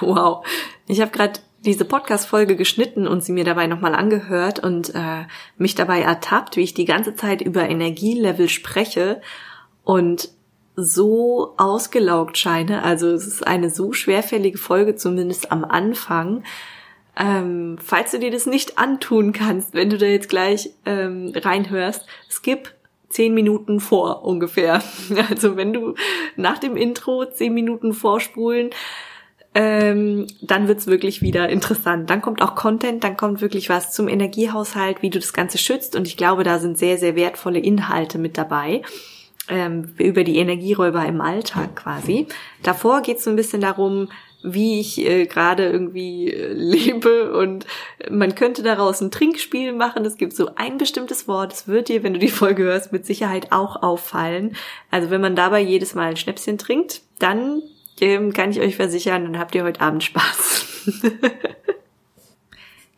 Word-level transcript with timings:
Wow. 0.06 0.44
Ich 0.86 1.00
habe 1.00 1.10
gerade 1.10 1.40
diese 1.64 1.84
Podcast-Folge 1.84 2.56
geschnitten 2.56 3.06
und 3.06 3.22
sie 3.22 3.32
mir 3.32 3.44
dabei 3.44 3.66
nochmal 3.66 3.94
angehört 3.94 4.58
und 4.60 4.94
äh, 4.94 5.24
mich 5.58 5.74
dabei 5.74 6.00
ertappt, 6.00 6.56
wie 6.56 6.62
ich 6.62 6.74
die 6.74 6.86
ganze 6.86 7.14
Zeit 7.14 7.42
über 7.42 7.68
Energielevel 7.68 8.48
spreche 8.48 9.20
und 9.84 10.30
so 10.76 11.54
ausgelaugt 11.58 12.38
scheine. 12.38 12.82
Also 12.82 13.08
es 13.08 13.26
ist 13.26 13.46
eine 13.46 13.70
so 13.70 13.92
schwerfällige 13.92 14.58
Folge, 14.58 14.96
zumindest 14.96 15.52
am 15.52 15.64
Anfang. 15.64 16.44
Ähm, 17.16 17.76
falls 17.82 18.12
du 18.12 18.18
dir 18.18 18.30
das 18.30 18.46
nicht 18.46 18.78
antun 18.78 19.32
kannst, 19.32 19.74
wenn 19.74 19.90
du 19.90 19.98
da 19.98 20.06
jetzt 20.06 20.28
gleich 20.30 20.70
ähm, 20.86 21.32
reinhörst, 21.34 22.06
skip 22.30 22.74
zehn 23.10 23.34
Minuten 23.34 23.80
vor 23.80 24.24
ungefähr. 24.24 24.82
Also 25.28 25.56
wenn 25.56 25.72
du 25.72 25.94
nach 26.36 26.58
dem 26.58 26.76
Intro 26.76 27.26
zehn 27.26 27.52
Minuten 27.52 27.92
vorspulen, 27.92 28.70
ähm, 29.54 30.26
dann 30.40 30.68
wird's 30.68 30.86
wirklich 30.86 31.22
wieder 31.22 31.48
interessant. 31.48 32.08
Dann 32.08 32.22
kommt 32.22 32.40
auch 32.40 32.54
Content, 32.54 33.02
dann 33.02 33.16
kommt 33.16 33.40
wirklich 33.40 33.68
was 33.68 33.92
zum 33.92 34.08
Energiehaushalt, 34.08 35.02
wie 35.02 35.10
du 35.10 35.18
das 35.18 35.32
Ganze 35.32 35.58
schützt. 35.58 35.96
Und 35.96 36.06
ich 36.06 36.16
glaube, 36.16 36.44
da 36.44 36.58
sind 36.58 36.78
sehr, 36.78 36.98
sehr 36.98 37.16
wertvolle 37.16 37.58
Inhalte 37.58 38.18
mit 38.18 38.38
dabei 38.38 38.82
ähm, 39.48 39.92
über 39.98 40.24
die 40.24 40.36
Energieräuber 40.36 41.04
im 41.04 41.20
Alltag 41.20 41.76
quasi. 41.76 42.28
Davor 42.62 43.02
geht's 43.02 43.24
so 43.24 43.30
ein 43.30 43.36
bisschen 43.36 43.60
darum, 43.60 44.08
wie 44.42 44.80
ich 44.80 44.98
äh, 45.04 45.26
gerade 45.26 45.68
irgendwie 45.68 46.32
äh, 46.32 46.52
lebe 46.52 47.36
und 47.36 47.66
man 48.10 48.34
könnte 48.34 48.62
daraus 48.62 49.00
ein 49.00 49.10
Trinkspiel 49.10 49.72
machen. 49.72 50.04
Es 50.04 50.16
gibt 50.16 50.34
so 50.34 50.50
ein 50.54 50.78
bestimmtes 50.78 51.28
Wort, 51.28 51.52
es 51.52 51.68
wird 51.68 51.88
dir, 51.88 52.02
wenn 52.02 52.14
du 52.14 52.18
die 52.18 52.28
Folge 52.28 52.62
hörst, 52.62 52.92
mit 52.92 53.04
Sicherheit 53.04 53.52
auch 53.52 53.82
auffallen. 53.82 54.56
Also 54.90 55.10
wenn 55.10 55.20
man 55.20 55.36
dabei 55.36 55.60
jedes 55.60 55.94
Mal 55.94 56.10
ein 56.10 56.16
Schnäpschen 56.16 56.56
trinkt, 56.56 57.02
dann 57.18 57.62
kann 58.32 58.50
ich 58.50 58.60
euch 58.60 58.76
versichern, 58.76 59.24
dann 59.24 59.38
habt 59.38 59.54
ihr 59.54 59.64
heute 59.64 59.80
Abend 59.80 60.02
Spaß. 60.02 60.66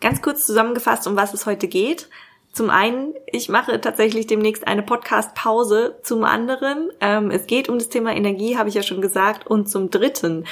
Ganz 0.00 0.22
kurz 0.22 0.46
zusammengefasst, 0.46 1.06
um 1.06 1.16
was 1.16 1.34
es 1.34 1.46
heute 1.46 1.68
geht. 1.68 2.08
Zum 2.52 2.68
einen, 2.68 3.14
ich 3.26 3.48
mache 3.48 3.80
tatsächlich 3.80 4.26
demnächst 4.26 4.66
eine 4.66 4.82
Podcast-Pause. 4.82 5.98
Zum 6.02 6.22
anderen, 6.24 6.90
ähm, 7.00 7.30
es 7.30 7.46
geht 7.46 7.70
um 7.70 7.78
das 7.78 7.88
Thema 7.88 8.14
Energie, 8.14 8.58
habe 8.58 8.68
ich 8.68 8.74
ja 8.74 8.82
schon 8.82 9.00
gesagt. 9.00 9.46
Und 9.46 9.70
zum 9.70 9.90
dritten, 9.90 10.44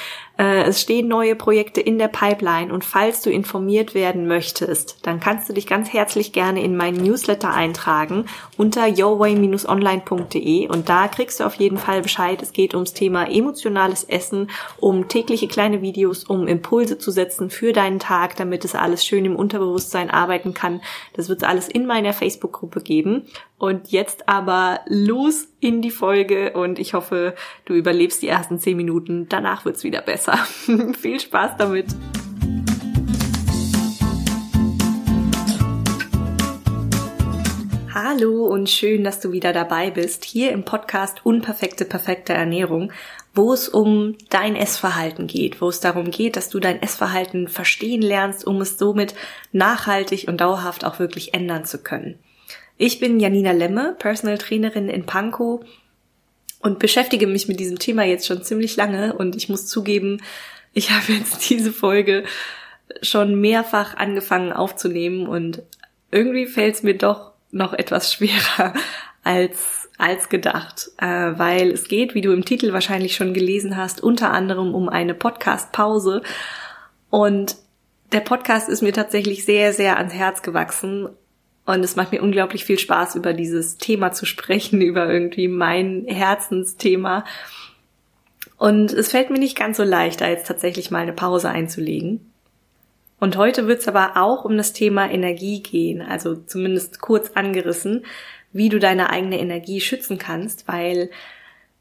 es 0.43 0.81
stehen 0.81 1.07
neue 1.07 1.35
Projekte 1.35 1.83
in 1.83 1.99
der 1.99 2.09
Pipeline. 2.09 2.73
Und 2.73 2.85
falls 2.85 3.21
du 3.21 3.31
informiert 3.31 3.95
werden 3.95 4.27
möchtest, 4.27 4.99
dann 5.03 5.21
kannst 5.21 5.49
du 5.49 5.53
dich 5.53 5.67
ganz 5.67 5.93
herzlich 5.93 6.33
gerne 6.33 6.63
in 6.63 6.77
meinen 6.77 7.03
Newsletter 7.03 7.53
eintragen 7.53 8.25
unter 8.57 8.87
yourway-online.de. 8.87 10.69
Und 10.69 10.89
da 10.89 11.09
kriegst 11.09 11.41
du 11.41 11.45
auf 11.45 11.55
jeden 11.57 11.77
Fall 11.77 12.01
Bescheid. 12.01 12.41
Es 12.41 12.53
geht 12.53 12.75
ums 12.75 12.95
Thema 12.95 13.31
emotionales 13.31 14.05
Essen, 14.05 14.51
um 14.79 15.09
tägliche 15.09 15.47
kleine 15.47 15.83
Videos, 15.83 16.25
um 16.25 16.47
Impulse 16.47 16.97
zu 16.97 17.11
setzen 17.11 17.51
für 17.51 17.75
deinen 17.75 17.99
Tag, 17.99 18.37
damit 18.37 18.65
es 18.65 18.75
alles 18.75 19.05
schön 19.05 19.27
im 19.27 19.37
Unterbewusstsein 19.37 20.11
arbeiten 20.11 20.55
kann. 20.55 20.81
Das 21.13 21.29
wird 21.29 21.45
alles 21.45 21.69
in 21.69 21.85
meiner 21.85 22.15
Facebook-Gruppe 22.15 22.81
geben. 22.81 23.27
Und 23.61 23.89
jetzt 23.93 24.27
aber 24.27 24.81
los 24.87 25.49
in 25.61 25.83
die 25.83 25.91
Folge 25.91 26.53
und 26.55 26.79
ich 26.79 26.95
hoffe, 26.95 27.35
du 27.67 27.75
überlebst 27.75 28.23
die 28.23 28.29
ersten 28.29 28.59
zehn 28.59 28.75
Minuten. 28.75 29.29
Danach 29.29 29.67
wird's 29.67 29.85
wieder 29.85 30.01
besser. 30.01 30.30
Viel 31.01 31.21
Spaß 31.21 31.53
damit. 31.59 31.87
Hallo 37.93 38.47
und 38.47 38.69
schön, 38.69 39.05
dass 39.05 39.21
du 39.21 39.33
wieder 39.33 39.53
dabei 39.53 39.91
bist, 39.91 40.25
hier 40.25 40.53
im 40.53 40.65
Podcast 40.65 41.25
Unperfekte, 41.25 41.85
perfekte 41.85 42.33
Ernährung, 42.33 42.93
wo 43.35 43.53
es 43.53 43.69
um 43.69 44.17
dein 44.31 44.57
Essverhalten 44.57 45.27
geht, 45.27 45.61
wo 45.61 45.69
es 45.69 45.81
darum 45.81 46.11
geht, 46.11 46.37
dass 46.37 46.49
du 46.49 46.61
dein 46.61 46.83
Essverhalten 46.83 47.49
verstehen 47.49 48.03
lernst, 48.03 48.47
um 48.47 48.61
es 48.61 48.79
somit 48.79 49.15
nachhaltig 49.53 50.27
und 50.29 50.41
dauerhaft 50.41 50.85
auch 50.85 50.99
wirklich 50.99 51.35
ändern 51.35 51.65
zu 51.65 51.83
können. 51.83 52.19
Ich 52.77 52.99
bin 52.99 53.21
Janina 53.21 53.53
Lemme, 53.53 53.95
Personal 53.99 54.39
Trainerin 54.39 54.89
in 54.89 55.05
Pankow 55.05 55.61
und 56.61 56.79
beschäftige 56.79 57.27
mich 57.27 57.49
mit 57.49 57.59
diesem 57.59 57.79
Thema 57.79 58.05
jetzt 58.05 58.27
schon 58.27 58.43
ziemlich 58.43 58.77
lange 58.77 59.15
und 59.15 59.37
ich 59.37 59.49
muss 59.49 59.67
zugeben, 59.67 60.23
ich 60.73 60.91
habe 60.93 61.13
jetzt 61.13 61.51
diese 61.51 61.73
Folge 61.73 62.25
schon 63.03 63.41
mehrfach 63.41 63.97
angefangen 63.97 64.53
aufzunehmen 64.53 65.27
und 65.27 65.63
irgendwie 66.11 66.47
fällt 66.47 66.77
es 66.77 66.83
mir 66.83 66.97
doch 66.97 67.33
noch 67.51 67.73
etwas 67.73 68.13
schwerer 68.13 68.75
als 69.23 69.81
als 70.01 70.31
gedacht, 70.31 70.91
äh, 70.97 71.07
weil 71.07 71.71
es 71.71 71.87
geht, 71.87 72.15
wie 72.15 72.23
du 72.23 72.33
im 72.33 72.47
Titel 72.47 72.73
wahrscheinlich 72.73 73.15
schon 73.15 73.35
gelesen 73.35 73.77
hast, 73.77 74.03
unter 74.03 74.31
anderem 74.33 74.75
um 74.75 74.89
eine 74.89 75.13
Podcast-Pause. 75.13 76.23
Und 77.11 77.57
der 78.13 78.21
Podcast 78.21 78.71
ist 78.71 78.83
mir 78.83 78.95
tatsächlich 78.95 79.45
sehr, 79.45 79.75
sehr 79.75 79.99
ans 79.99 80.15
Herz 80.15 80.41
gewachsen. 80.41 81.11
Und 81.71 81.85
es 81.85 81.95
macht 81.95 82.13
mir 82.13 82.23
unglaublich 82.23 82.65
viel 82.65 82.79
Spaß, 82.79 83.15
über 83.15 83.33
dieses 83.33 83.79
Thema 83.79 84.13
zu 84.13 84.27
sprechen, 84.27 84.81
über 84.83 85.09
irgendwie 85.11 85.49
mein 85.49 86.05
Herzensthema. 86.07 87.25
Und 88.57 88.93
es 88.93 89.11
fällt 89.11 89.31
mir 89.31 89.39
nicht 89.39 89.57
ganz 89.57 89.77
so 89.77 89.85
leicht, 89.85 90.21
da 90.21 90.29
jetzt 90.29 90.47
tatsächlich 90.47 90.91
mal 90.91 91.01
eine 91.01 91.13
Pause 91.13 91.49
einzulegen. 91.49 92.33
Und 93.19 93.37
heute 93.37 93.67
wird 93.67 93.81
es 93.81 93.89
aber 93.89 94.17
auch 94.17 94.45
um 94.45 94.57
das 94.57 94.73
Thema 94.73 95.11
Energie 95.11 95.63
gehen, 95.63 96.01
also 96.01 96.37
zumindest 96.37 97.01
kurz 97.01 97.33
angerissen, 97.35 98.05
wie 98.53 98.71
du 98.71 98.79
deine 98.79 99.11
eigene 99.11 99.39
Energie 99.39 99.81
schützen 99.81 100.19
kannst, 100.19 100.67
weil 100.67 101.11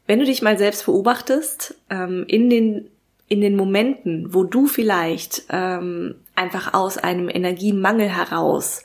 wenn 0.06 0.18
du 0.18 0.26
dich 0.26 0.42
mal 0.42 0.58
selbst 0.58 0.86
beobachtest, 0.86 1.74
ähm, 1.88 2.24
in 2.28 2.50
den 2.50 2.88
in 3.28 3.40
den 3.40 3.56
Momenten, 3.56 4.34
wo 4.34 4.42
du 4.42 4.66
vielleicht 4.66 5.44
ähm, 5.50 6.16
einfach 6.34 6.74
aus 6.74 6.98
einem 6.98 7.28
Energiemangel 7.28 8.08
heraus 8.08 8.82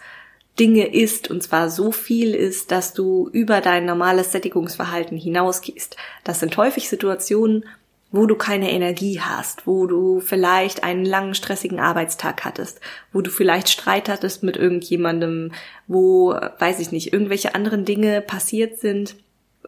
Dinge 0.59 0.93
isst 0.93 1.29
und 1.29 1.43
zwar 1.43 1.69
so 1.69 1.91
viel 1.91 2.33
isst, 2.33 2.71
dass 2.71 2.93
du 2.93 3.29
über 3.31 3.61
dein 3.61 3.85
normales 3.85 4.31
Sättigungsverhalten 4.31 5.17
hinausgehst. 5.17 5.97
Das 6.23 6.39
sind 6.39 6.55
häufig 6.55 6.89
Situationen, 6.89 7.66
wo 8.11 8.25
du 8.25 8.35
keine 8.35 8.71
Energie 8.71 9.19
hast, 9.19 9.67
wo 9.67 9.88
du 9.88 10.21
vielleicht 10.21 10.83
einen 10.83 11.03
langen 11.03 11.35
stressigen 11.35 11.79
Arbeitstag 11.79 12.45
hattest, 12.45 12.79
wo 13.11 13.19
du 13.19 13.29
vielleicht 13.29 13.69
Streit 13.69 14.07
hattest 14.07 14.44
mit 14.44 14.55
irgendjemandem, 14.55 15.51
wo, 15.88 16.29
weiß 16.29 16.79
ich 16.79 16.91
nicht, 16.94 17.11
irgendwelche 17.11 17.55
anderen 17.55 17.83
Dinge 17.83 18.21
passiert 18.21 18.79
sind, 18.79 19.17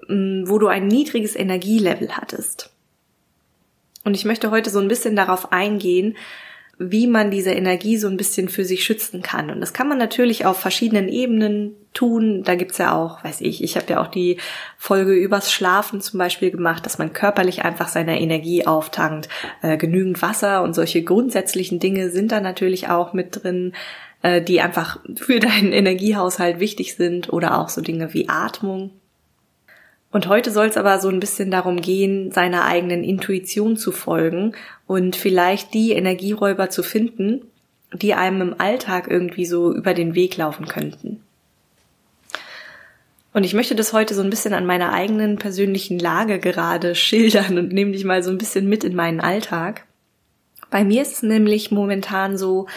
mm, 0.08 0.44
wo 0.48 0.60
du 0.60 0.68
ein 0.68 0.88
niedriges 0.88 1.36
Energielevel 1.36 2.16
hattest. 2.16 2.72
Und 4.06 4.14
ich 4.14 4.24
möchte 4.24 4.52
heute 4.52 4.70
so 4.70 4.80
ein 4.80 4.88
bisschen 4.88 5.18
darauf 5.18 5.52
eingehen, 5.52 6.16
wie 6.80 7.08
man 7.08 7.32
diese 7.32 7.52
Energie 7.52 7.98
so 7.98 8.08
ein 8.08 8.18
bisschen 8.18 8.50
für 8.50 8.64
sich 8.64 8.84
schützen 8.84 9.24
kann. 9.24 9.50
Und 9.50 9.62
das 9.62 9.74
kann 9.74 9.88
man 9.88 9.98
natürlich 9.98 10.46
auf 10.46 10.60
verschiedenen 10.60 11.10
Ebenen 11.10 11.76
tun. 11.94 12.44
Da 12.44 12.54
gibt's 12.54 12.78
ja 12.78 12.96
auch, 12.96 13.24
weiß 13.24 13.42
ich, 13.42 13.64
ich 13.64 13.76
habe 13.76 13.88
ja 13.90 14.02
auch 14.02 14.08
die 14.08 14.38
Folge 14.78 15.14
übers 15.14 15.52
Schlafen 15.52 16.02
zum 16.02 16.20
Beispiel 16.20 16.52
gemacht, 16.52 16.86
dass 16.86 17.00
man 17.00 17.14
körperlich 17.14 17.64
einfach 17.66 17.88
seine 17.88 18.22
Energie 18.22 18.68
auftankt. 18.68 19.28
Äh, 19.64 19.78
genügend 19.78 20.22
Wasser 20.22 20.62
und 20.62 20.76
solche 20.76 21.04
grundsätzlichen 21.04 21.80
Dinge 21.80 22.12
sind 22.12 22.32
da 22.32 22.42
natürlich 22.42 22.90
auch 22.90 23.14
mit 23.14 23.44
drin, 23.44 23.74
äh, 24.22 24.42
die 24.42 24.62
einfach 24.62 25.00
für 25.16 25.40
deinen 25.40 25.72
Energiehaushalt 25.74 26.60
wichtig 26.60 26.96
sind. 26.96 27.34
Oder 27.34 27.60
auch 27.60 27.70
so 27.70 27.82
Dinge 27.82 28.14
wie 28.14 28.30
Atmung. 28.30 28.92
Und 30.12 30.28
heute 30.28 30.52
soll 30.52 30.68
es 30.68 30.78
aber 30.78 31.00
so 31.00 31.10
ein 31.10 31.20
bisschen 31.20 31.52
darum 31.52 31.82
gehen, 31.82 32.32
seiner 32.32 32.66
eigenen 32.66 33.04
Intuition 33.04 33.76
zu 33.76 33.92
folgen 33.92 34.54
und 34.86 35.16
vielleicht 35.16 35.74
die 35.74 35.92
Energieräuber 35.92 36.70
zu 36.70 36.82
finden, 36.82 37.42
die 37.94 38.14
einem 38.14 38.42
im 38.42 38.60
Alltag 38.60 39.08
irgendwie 39.10 39.46
so 39.46 39.74
über 39.74 39.94
den 39.94 40.16
Weg 40.16 40.38
laufen 40.38 40.68
könnten. 40.68 41.22
Und 43.34 43.44
ich 43.44 43.54
möchte 43.54 43.76
das 43.76 43.94
heute 43.94 44.16
so 44.16 44.22
ein 44.22 44.30
bisschen 44.30 44.54
an 44.54 44.66
meiner 44.66 44.94
eigenen 44.94 45.38
persönlichen 45.38 46.00
Lage 46.00 46.40
gerade 46.40 46.96
schildern 46.96 47.58
und 47.58 47.72
nehme 47.72 47.92
dich 47.92 48.04
mal 48.04 48.24
so 48.24 48.32
ein 48.32 48.38
bisschen 48.38 48.68
mit 48.68 48.84
in 48.84 48.96
meinen 48.96 49.20
Alltag. 49.20 49.86
Bei 50.70 50.84
mir 50.84 51.02
ist 51.02 51.14
es 51.14 51.24
nämlich 51.24 51.70
momentan 51.70 52.38
so, 52.38 52.68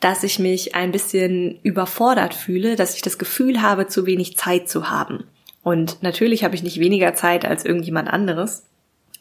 dass 0.00 0.22
ich 0.22 0.38
mich 0.38 0.74
ein 0.74 0.92
bisschen 0.92 1.58
überfordert 1.62 2.34
fühle, 2.34 2.76
dass 2.76 2.94
ich 2.94 3.02
das 3.02 3.18
Gefühl 3.18 3.62
habe, 3.62 3.86
zu 3.86 4.06
wenig 4.06 4.36
Zeit 4.36 4.68
zu 4.68 4.90
haben. 4.90 5.24
Und 5.64 6.02
natürlich 6.02 6.44
habe 6.44 6.54
ich 6.54 6.62
nicht 6.62 6.78
weniger 6.78 7.14
Zeit 7.14 7.44
als 7.44 7.64
irgendjemand 7.64 8.08
anderes, 8.08 8.64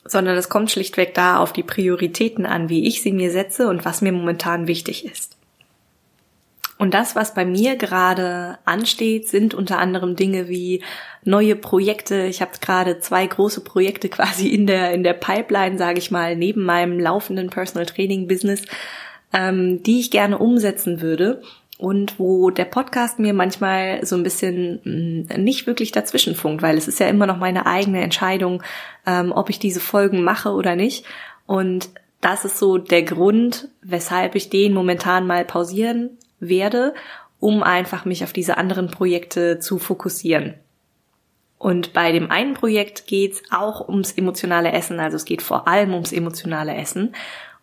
sondern 0.06 0.38
es 0.38 0.50
kommt 0.50 0.70
schlichtweg 0.70 1.14
da 1.14 1.38
auf 1.38 1.54
die 1.54 1.64
Prioritäten 1.64 2.46
an, 2.46 2.70
wie 2.70 2.86
ich 2.86 3.02
sie 3.02 3.14
mir 3.14 3.32
setze 3.32 3.70
und 3.70 3.86
was 3.86 4.02
mir 4.02 4.12
momentan 4.12 4.68
wichtig 4.68 5.06
ist. 5.06 5.38
Und 6.78 6.94
das, 6.94 7.16
was 7.16 7.34
bei 7.34 7.46
mir 7.46 7.78
gerade 7.78 8.58
ansteht, 8.66 9.30
sind 9.30 9.54
unter 9.54 9.80
anderem 9.80 10.18
Dinge 10.18 10.50
wie 10.50 10.84
neue 11.24 11.56
Projekte. 11.56 12.26
Ich 12.26 12.42
habe 12.42 12.52
gerade 12.60 13.00
zwei 13.00 13.26
große 13.26 13.62
Projekte 13.62 14.10
quasi 14.10 14.50
in 14.50 14.68
der 14.68 14.94
in 14.94 15.04
der 15.04 15.14
Pipeline, 15.14 15.78
sage 15.78 16.00
ich 16.00 16.12
mal, 16.12 16.36
neben 16.36 16.66
meinem 16.66 17.00
laufenden 17.00 17.50
Personal 17.50 17.86
Training 17.86 18.28
Business, 18.28 18.64
ähm, 19.32 19.82
die 19.84 20.02
ich 20.02 20.12
gerne 20.12 20.40
umsetzen 20.40 21.00
würde 21.00 21.42
und 21.78 22.20
wo 22.20 22.50
der 22.50 22.66
Podcast 22.66 23.20
mir 23.20 23.34
manchmal 23.34 24.06
so 24.06 24.16
ein 24.16 24.24
bisschen 24.24 24.80
mm, 24.84 25.42
nicht 25.42 25.68
wirklich 25.68 25.92
dazwischen 25.92 26.36
funkt, 26.36 26.62
weil 26.62 26.78
es 26.78 26.88
ist 26.88 27.00
ja 27.00 27.08
immer 27.08 27.26
noch 27.26 27.38
meine 27.38 27.66
eigene 27.66 28.02
Entscheidung, 28.02 28.62
ähm, 29.06 29.32
ob 29.32 29.50
ich 29.50 29.60
diese 29.60 29.80
Folgen 29.80 30.24
mache 30.24 30.52
oder 30.52 30.76
nicht. 30.76 31.06
Und 31.46 31.90
das 32.22 32.46
ist 32.46 32.58
so 32.58 32.78
der 32.78 33.04
Grund, 33.04 33.68
weshalb 33.82 34.36
ich 34.36 34.50
den 34.50 34.74
momentan 34.74 35.28
mal 35.28 35.44
pausieren 35.44 36.18
werde, 36.40 36.94
um 37.40 37.64
einfach 37.64 38.06
mich 38.06 38.24
auf 38.24 38.32
diese 38.32 38.58
anderen 38.58 38.90
Projekte 38.90 39.60
zu 39.60 39.78
fokussieren. 39.78 40.54
Und 41.58 41.94
bei 41.94 42.12
dem 42.12 42.30
einen 42.30 42.54
Projekt 42.54 43.08
geht's 43.08 43.42
auch 43.52 43.88
ums 43.88 44.12
emotionale 44.14 44.72
Essen, 44.72 45.00
also 45.00 45.16
es 45.16 45.26
geht 45.26 45.42
vor 45.42 45.68
allem 45.68 45.94
ums 45.94 46.12
emotionale 46.12 46.76
Essen. 46.76 47.16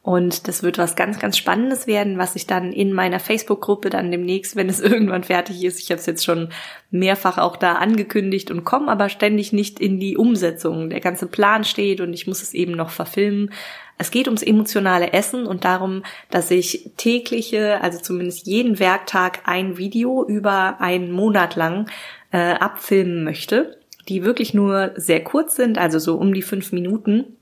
Und 0.02 0.48
das 0.48 0.62
wird 0.62 0.78
was 0.78 0.96
ganz, 0.96 1.18
ganz 1.18 1.36
Spannendes 1.36 1.86
werden, 1.86 2.16
was 2.16 2.34
ich 2.34 2.46
dann 2.46 2.72
in 2.72 2.94
meiner 2.94 3.20
Facebook-Gruppe 3.20 3.90
dann 3.90 4.10
demnächst, 4.10 4.56
wenn 4.56 4.70
es 4.70 4.80
irgendwann 4.80 5.24
fertig 5.24 5.62
ist, 5.62 5.78
ich 5.78 5.90
habe 5.90 6.00
es 6.00 6.06
jetzt 6.06 6.24
schon 6.24 6.48
mehrfach 6.90 7.36
auch 7.36 7.56
da 7.56 7.74
angekündigt 7.74 8.50
und 8.50 8.64
komme 8.64 8.90
aber 8.90 9.10
ständig 9.10 9.52
nicht 9.52 9.78
in 9.78 10.00
die 10.00 10.16
Umsetzung. 10.16 10.88
Der 10.88 11.00
ganze 11.00 11.26
Plan 11.26 11.64
steht 11.64 12.00
und 12.00 12.14
ich 12.14 12.26
muss 12.26 12.42
es 12.42 12.54
eben 12.54 12.72
noch 12.72 12.90
verfilmen. 12.90 13.52
Es 13.98 14.10
geht 14.10 14.26
ums 14.26 14.42
emotionale 14.42 15.12
Essen 15.12 15.46
und 15.46 15.66
darum, 15.66 16.02
dass 16.30 16.50
ich 16.50 16.92
tägliche, 16.96 17.82
also 17.82 18.00
zumindest 18.00 18.46
jeden 18.46 18.78
Werktag 18.78 19.40
ein 19.44 19.76
Video 19.76 20.24
über 20.26 20.80
einen 20.80 21.12
Monat 21.12 21.56
lang 21.56 21.90
äh, 22.32 22.54
abfilmen 22.54 23.22
möchte, 23.22 23.76
die 24.08 24.24
wirklich 24.24 24.54
nur 24.54 24.92
sehr 24.96 25.22
kurz 25.22 25.56
sind, 25.56 25.76
also 25.76 25.98
so 25.98 26.16
um 26.16 26.32
die 26.32 26.40
fünf 26.40 26.72
Minuten 26.72 27.36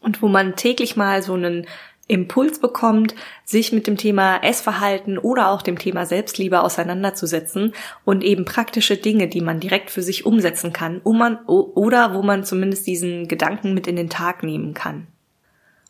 und 0.00 0.22
wo 0.22 0.28
man 0.28 0.56
täglich 0.56 0.96
mal 0.96 1.22
so 1.22 1.34
einen 1.34 1.66
Impuls 2.10 2.58
bekommt, 2.58 3.14
sich 3.44 3.72
mit 3.72 3.86
dem 3.86 3.96
Thema 3.96 4.38
Essverhalten 4.42 5.16
oder 5.16 5.50
auch 5.50 5.62
dem 5.62 5.78
Thema 5.78 6.06
Selbstliebe 6.06 6.60
auseinanderzusetzen 6.60 7.72
und 8.04 8.24
eben 8.24 8.44
praktische 8.44 8.96
Dinge, 8.96 9.28
die 9.28 9.40
man 9.40 9.60
direkt 9.60 9.90
für 9.90 10.02
sich 10.02 10.26
umsetzen 10.26 10.72
kann, 10.72 11.00
um 11.04 11.18
man, 11.18 11.38
oder 11.46 12.14
wo 12.14 12.22
man 12.22 12.44
zumindest 12.44 12.86
diesen 12.86 13.28
Gedanken 13.28 13.74
mit 13.74 13.86
in 13.86 13.96
den 13.96 14.10
Tag 14.10 14.42
nehmen 14.42 14.74
kann. 14.74 15.06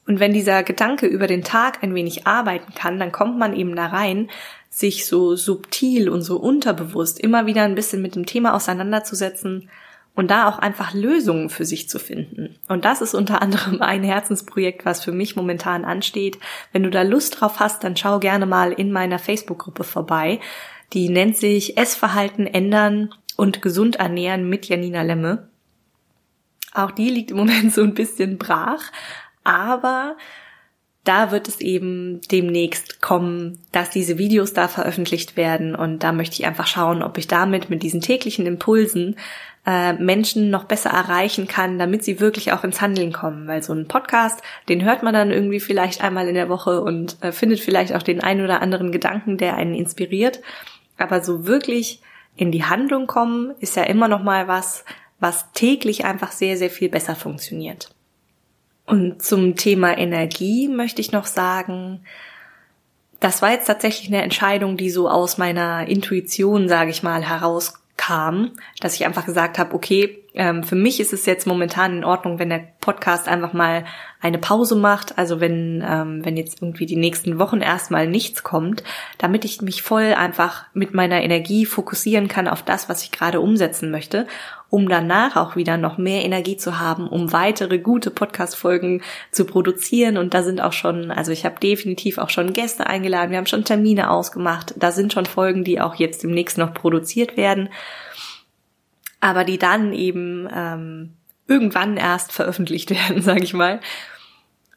Und 0.07 0.21
wenn 0.21 0.33
dieser 0.33 0.63
Gedanke 0.63 1.07
über 1.07 1.27
den 1.27 1.45
Tag 1.45 1.83
ein 1.83 1.95
wenig 1.95 2.27
arbeiten 2.27 2.75
kann, 2.75 2.99
dann 2.99 3.13
kommt 3.13 3.39
man 3.39 3.55
eben 3.55 3.77
da 3.77 3.87
rein, 3.87 4.29
sich 4.69 5.07
so 5.07 5.37
subtil 5.37 6.09
und 6.09 6.23
so 6.23 6.37
unterbewusst 6.37 7.19
immer 7.21 7.47
wieder 7.47 7.63
ein 7.63 7.75
bisschen 7.75 8.03
mit 8.03 8.15
dem 8.15 8.27
Thema 8.27 8.55
auseinanderzusetzen, 8.55 9.71
und 10.15 10.31
da 10.31 10.49
auch 10.49 10.59
einfach 10.59 10.93
Lösungen 10.93 11.51
für 11.51 11.65
sich 11.65 11.89
zu 11.89 11.99
finden. 11.99 12.57
Und 12.69 12.85
das 12.85 13.01
ist 13.01 13.15
unter 13.15 13.43
anderem 13.43 13.81
ein 13.83 14.03
Herzensprojekt, 14.03 14.85
was 14.85 15.05
für 15.05 15.13
mich 15.13 15.37
momentan 15.37 15.85
ansteht. 15.85 16.39
Wenn 16.73 16.83
du 16.83 16.91
da 16.91 17.03
Lust 17.03 17.41
drauf 17.41 17.61
hast, 17.61 17.85
dann 17.85 17.97
schau 17.97 18.19
gerne 18.19 18.47
mal 18.47 18.73
in 18.73 18.93
meiner 18.93 19.19
Facebook-Gruppe 19.19 19.85
vorbei. 19.85 20.41
Die 20.93 21.09
nennt 21.09 21.37
sich 21.37 21.77
Essverhalten 21.77 22.47
ändern 22.47 23.15
und 23.37 23.63
gesund 23.63 23.97
ernähren 23.97 24.49
mit 24.49 24.69
Janina 24.69 25.03
Lemme. 25.03 25.49
Auch 26.75 26.91
die 26.91 27.09
liegt 27.09 27.31
im 27.31 27.37
Moment 27.37 27.73
so 27.75 27.83
ein 27.83 27.95
bisschen 27.95 28.39
brach, 28.39 28.83
aber 29.45 30.17
da 31.05 31.31
wird 31.33 31.49
es 31.49 31.61
eben 31.61 32.21
demnächst 32.31 33.01
kommen, 33.01 33.59
dass 33.73 33.91
diese 33.91 34.19
Videos 34.19 34.53
da 34.53 34.69
veröffentlicht 34.69 35.37
werden 35.37 35.75
und 35.75 36.01
da 36.03 36.13
möchte 36.13 36.35
ich 36.35 36.47
einfach 36.47 36.67
schauen, 36.67 37.03
ob 37.03 37.17
ich 37.17 37.27
damit 37.27 37.71
mit 37.71 37.83
diesen 37.83 38.03
täglichen 38.03 38.47
Impulsen 38.47 39.17
äh, 39.67 39.93
Menschen 39.95 40.51
noch 40.51 40.65
besser 40.65 40.91
erreichen 40.91 41.47
kann, 41.47 41.79
damit 41.79 42.05
sie 42.05 42.21
wirklich 42.21 42.53
auch 42.53 42.65
ins 42.65 42.81
Handeln 42.81 43.13
kommen. 43.13 43.47
Weil 43.47 43.63
so 43.63 43.73
ein 43.73 43.89
Podcast, 43.89 44.41
den 44.69 44.85
hört 44.85 45.03
man 45.03 45.15
dann 45.15 45.31
irgendwie 45.31 45.61
vielleicht 45.61 46.03
einmal 46.03 46.29
in 46.29 46.35
der 46.35 46.49
Woche 46.49 46.81
und 46.81 47.23
äh, 47.23 47.33
findet 47.33 47.61
vielleicht 47.61 47.95
auch 47.95 48.03
den 48.03 48.23
einen 48.23 48.45
oder 48.45 48.63
anderen 48.63 48.93
Gedanken, 48.93 49.37
der 49.37 49.57
einen 49.57 49.75
inspiriert. 49.75 50.41
Aber 50.97 51.23
so 51.23 51.47
wirklich 51.47 52.01
in 52.37 52.53
die 52.53 52.65
Handlung 52.65 53.07
kommen, 53.07 53.53
ist 53.61 53.77
ja 53.77 53.83
immer 53.83 54.09
noch 54.09 54.23
mal 54.23 54.49
was, 54.49 54.85
was 55.19 55.53
täglich 55.53 56.05
einfach 56.05 56.33
sehr, 56.33 56.57
sehr 56.57 56.71
viel 56.71 56.89
besser 56.89 57.15
funktioniert. 57.15 57.95
Und 58.87 59.23
zum 59.23 59.57
Thema 59.57 59.97
Energie 59.97 60.69
möchte 60.69 61.01
ich 61.01 61.13
noch 61.13 61.27
sagen, 61.27 62.01
das 63.21 63.43
war 63.43 63.53
jetzt 63.53 63.67
tatsächlich 63.67 64.09
eine 64.09 64.23
Entscheidung, 64.23 64.79
die 64.79 64.91
so 64.91 65.09
aus 65.09 65.37
meiner 65.37 65.87
Intuition, 65.87 66.69
sage 66.69 66.91
ich 66.91 67.03
mal, 67.03 67.23
heraus 67.23 67.75
kam, 68.11 68.51
dass 68.81 68.97
ich 68.97 69.07
einfach 69.07 69.25
gesagt 69.25 69.57
habe, 69.57 69.73
okay, 69.73 70.25
ähm, 70.35 70.63
für 70.63 70.77
mich 70.77 71.01
ist 71.01 71.13
es 71.13 71.27
jetzt 71.27 71.47
momentan 71.47 71.99
in 71.99 72.05
Ordnung, 72.05 72.39
wenn 72.39 72.51
der 72.51 72.63
Podcast 72.81 73.27
einfach 73.27 73.53
mal 73.53 73.85
eine 74.21 74.39
Pause 74.39 74.77
macht, 74.77 75.19
also 75.19 75.41
wenn, 75.41 75.85
ähm, 75.87 76.25
wenn 76.25 76.37
jetzt 76.37 76.63
irgendwie 76.63 76.87
die 76.87 76.97
nächsten 76.97 77.39
Wochen 77.39 77.61
erstmal 77.61 78.07
nichts 78.07 78.43
kommt, 78.43 78.85
damit 79.19 79.45
ich 79.45 79.63
mich 79.63 79.83
voll 79.83 80.15
einfach 80.15 80.67
mit 80.73 80.95
meiner 80.95 81.23
Energie 81.23 81.65
fokussieren 81.65 82.29
kann 82.29 82.47
auf 82.47 82.63
das, 82.63 82.89
was 82.89 83.03
ich 83.03 83.11
gerade 83.11 83.41
umsetzen 83.41 83.91
möchte, 83.91 84.27
um 84.69 84.89
danach 84.89 85.37
auch 85.37 85.57
wieder 85.57 85.77
noch 85.77 85.99
mehr 85.99 86.25
Energie 86.25 86.57
zu 86.57 86.79
haben, 86.79 87.09
um 87.09 87.33
weitere 87.33 87.79
gute 87.79 88.11
Podcast-Folgen 88.11 89.03
zu 89.33 89.45
produzieren. 89.45 90.17
Und 90.17 90.33
da 90.33 90.45
sind 90.45 90.61
auch 90.61 90.73
schon, 90.73 91.11
also 91.11 91.33
ich 91.33 91.45
habe 91.45 91.59
definitiv 91.59 92.19
auch 92.19 92.31
schon 92.31 92.53
Gäste 92.53 92.87
eingeladen, 92.87 93.33
wir 93.33 93.39
haben 93.39 93.47
schon 93.47 93.65
Termine 93.65 94.11
ausgemacht, 94.11 94.75
da 94.77 94.93
sind 94.93 95.13
schon 95.13 95.27
Folgen, 95.27 95.65
die 95.65 95.81
auch 95.81 95.97
jetzt 95.97 96.23
demnächst 96.23 96.57
noch 96.57 96.73
produziert 96.73 97.37
werden 97.37 97.69
aber 99.21 99.45
die 99.45 99.59
dann 99.59 99.93
eben 99.93 100.49
ähm, 100.55 101.15
irgendwann 101.47 101.97
erst 101.97 102.33
veröffentlicht 102.33 102.91
werden, 103.09 103.23
sage 103.23 103.45
ich 103.45 103.55
mal, 103.55 103.81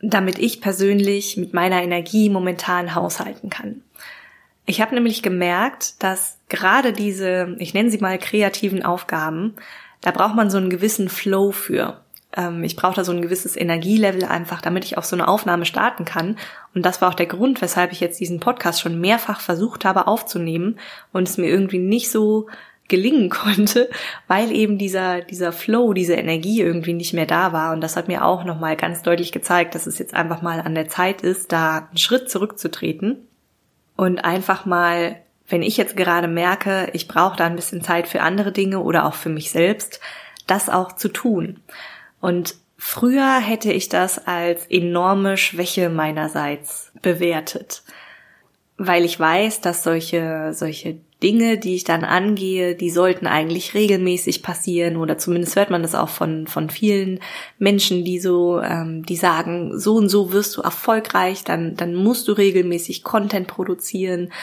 damit 0.01 0.38
ich 0.40 0.62
persönlich 0.62 1.38
mit 1.38 1.54
meiner 1.54 1.81
Energie 1.81 2.30
momentan 2.30 2.94
haushalten 2.95 3.50
kann. 3.50 3.81
Ich 4.66 4.81
habe 4.81 4.95
nämlich 4.95 5.24
gemerkt, 5.24 6.01
dass 6.04 6.38
gerade 6.50 6.94
diese, 6.94 7.56
ich 7.60 7.74
nenne 7.74 7.90
sie 7.90 7.98
mal 7.98 8.18
kreativen 8.18 8.84
Aufgaben, 8.84 9.56
da 10.01 10.12
braucht 10.12 10.36
man 10.36 10.50
so 10.50 10.57
einen 10.57 10.69
gewissen 10.69 11.10
Flow 11.10 11.51
für. 11.51 12.01
Ähm, 12.36 12.63
ich 12.63 12.75
brauche 12.75 12.96
da 12.96 13.04
so 13.04 13.12
ein 13.12 13.22
gewisses 13.22 13.57
Energielevel 13.57 14.24
einfach, 14.24 14.62
damit 14.62 14.86
ich 14.86 14.98
auch 14.98 15.04
so 15.04 15.16
eine 15.16 15.28
Aufnahme 15.28 15.66
starten 15.66 16.06
kann. 16.06 16.38
Und 16.74 16.86
das 16.86 17.01
war 17.01 17.10
auch 17.10 17.13
der 17.13 17.25
Grund, 17.25 17.62
weshalb 17.62 17.92
ich 17.92 18.00
jetzt 18.00 18.19
diesen 18.19 18.39
Podcast 18.39 18.81
schon 18.81 19.00
mehrfach 19.00 19.42
versucht 19.42 19.86
habe 19.86 20.07
aufzunehmen 20.07 20.80
und 21.12 21.28
es 21.28 21.38
mir 21.38 21.48
irgendwie 21.48 21.80
nicht 21.80 22.10
so 22.10 22.48
gelingen 22.88 23.30
konnte, 23.30 23.90
weil 24.28 24.52
eben 24.52 24.78
dieser, 24.78 25.22
dieser 25.22 25.52
Flow, 25.52 25.94
diese 25.94 26.16
Energie 26.16 26.62
irgendwie 26.62 26.94
nicht 26.94 27.14
mehr 27.14 27.26
da 27.26 27.54
war. 27.54 27.74
Und 27.74 27.82
das 27.82 27.96
hat 27.96 28.08
mir 28.08 28.26
auch 28.26 28.44
nochmal 28.44 28.76
ganz 28.76 29.02
deutlich 29.02 29.32
gezeigt, 29.32 29.76
dass 29.76 29.88
es 29.88 30.00
jetzt 30.00 30.14
einfach 30.14 30.42
mal 30.42 30.62
an 30.62 30.76
der 30.76 30.90
Zeit 30.90 31.22
ist, 31.22 31.52
da 31.52 31.88
einen 31.90 31.98
Schritt 31.98 32.30
zurückzutreten 32.30 33.28
und 33.96 34.20
einfach 34.20 34.66
mal, 34.66 35.18
wenn 35.48 35.62
ich 35.62 35.78
jetzt 35.78 35.98
gerade 35.98 36.28
merke, 36.28 36.90
ich 36.94 37.08
brauche 37.08 37.38
da 37.38 37.46
ein 37.46 37.56
bisschen 37.56 37.82
Zeit 37.82 38.08
für 38.08 38.22
andere 38.22 38.52
Dinge 38.52 38.80
oder 38.80 39.06
auch 39.06 39.16
für 39.16 39.30
mich 39.30 39.52
selbst, 39.52 40.00
das 40.48 40.70
auch 40.70 40.94
zu 40.94 41.10
tun. 41.10 41.60
Und 42.20 42.56
früher 42.78 43.40
hätte 43.40 43.72
ich 43.72 43.90
das 43.90 44.28
als 44.28 44.66
enorme 44.68 45.38
Schwäche 45.38 45.90
meinerseits 45.90 46.92
bewertet 47.02 47.84
weil 48.78 49.06
ich 49.06 49.20
weiß, 49.20 49.62
dass 49.62 49.84
solche, 49.84 50.52
solche 50.54 50.98
Dinge, 51.24 51.58
die 51.58 51.75
ich 51.75 51.86
dann 51.86 52.03
angehe, 52.03 52.75
die 52.75 52.89
sollten 52.89 53.25
eigentlich 53.25 53.74
regelmäßig 53.74 54.44
passieren 54.44 54.98
oder 54.98 55.18
zumindest 55.18 55.56
hört 55.56 55.70
man 55.70 55.82
das 55.82 55.96
auch 55.96 56.10
von, 56.10 56.46
von 56.48 56.70
vielen 56.70 57.22
Menschen, 57.58 58.03
die 58.03 58.20
so, 58.20 58.60
ähm, 58.62 59.06
die 59.06 59.15
sagen, 59.15 59.80
so 59.80 59.96
und 59.96 60.10
so 60.10 60.34
wirst 60.34 60.58
du 60.58 60.62
erfolgreich, 60.62 61.46
dann, 61.46 61.75
dann 61.75 61.96
musst 61.96 62.27
du 62.27 62.34
regelmäßig 62.34 63.03
Content 63.03 63.48
produzieren, 63.48 64.34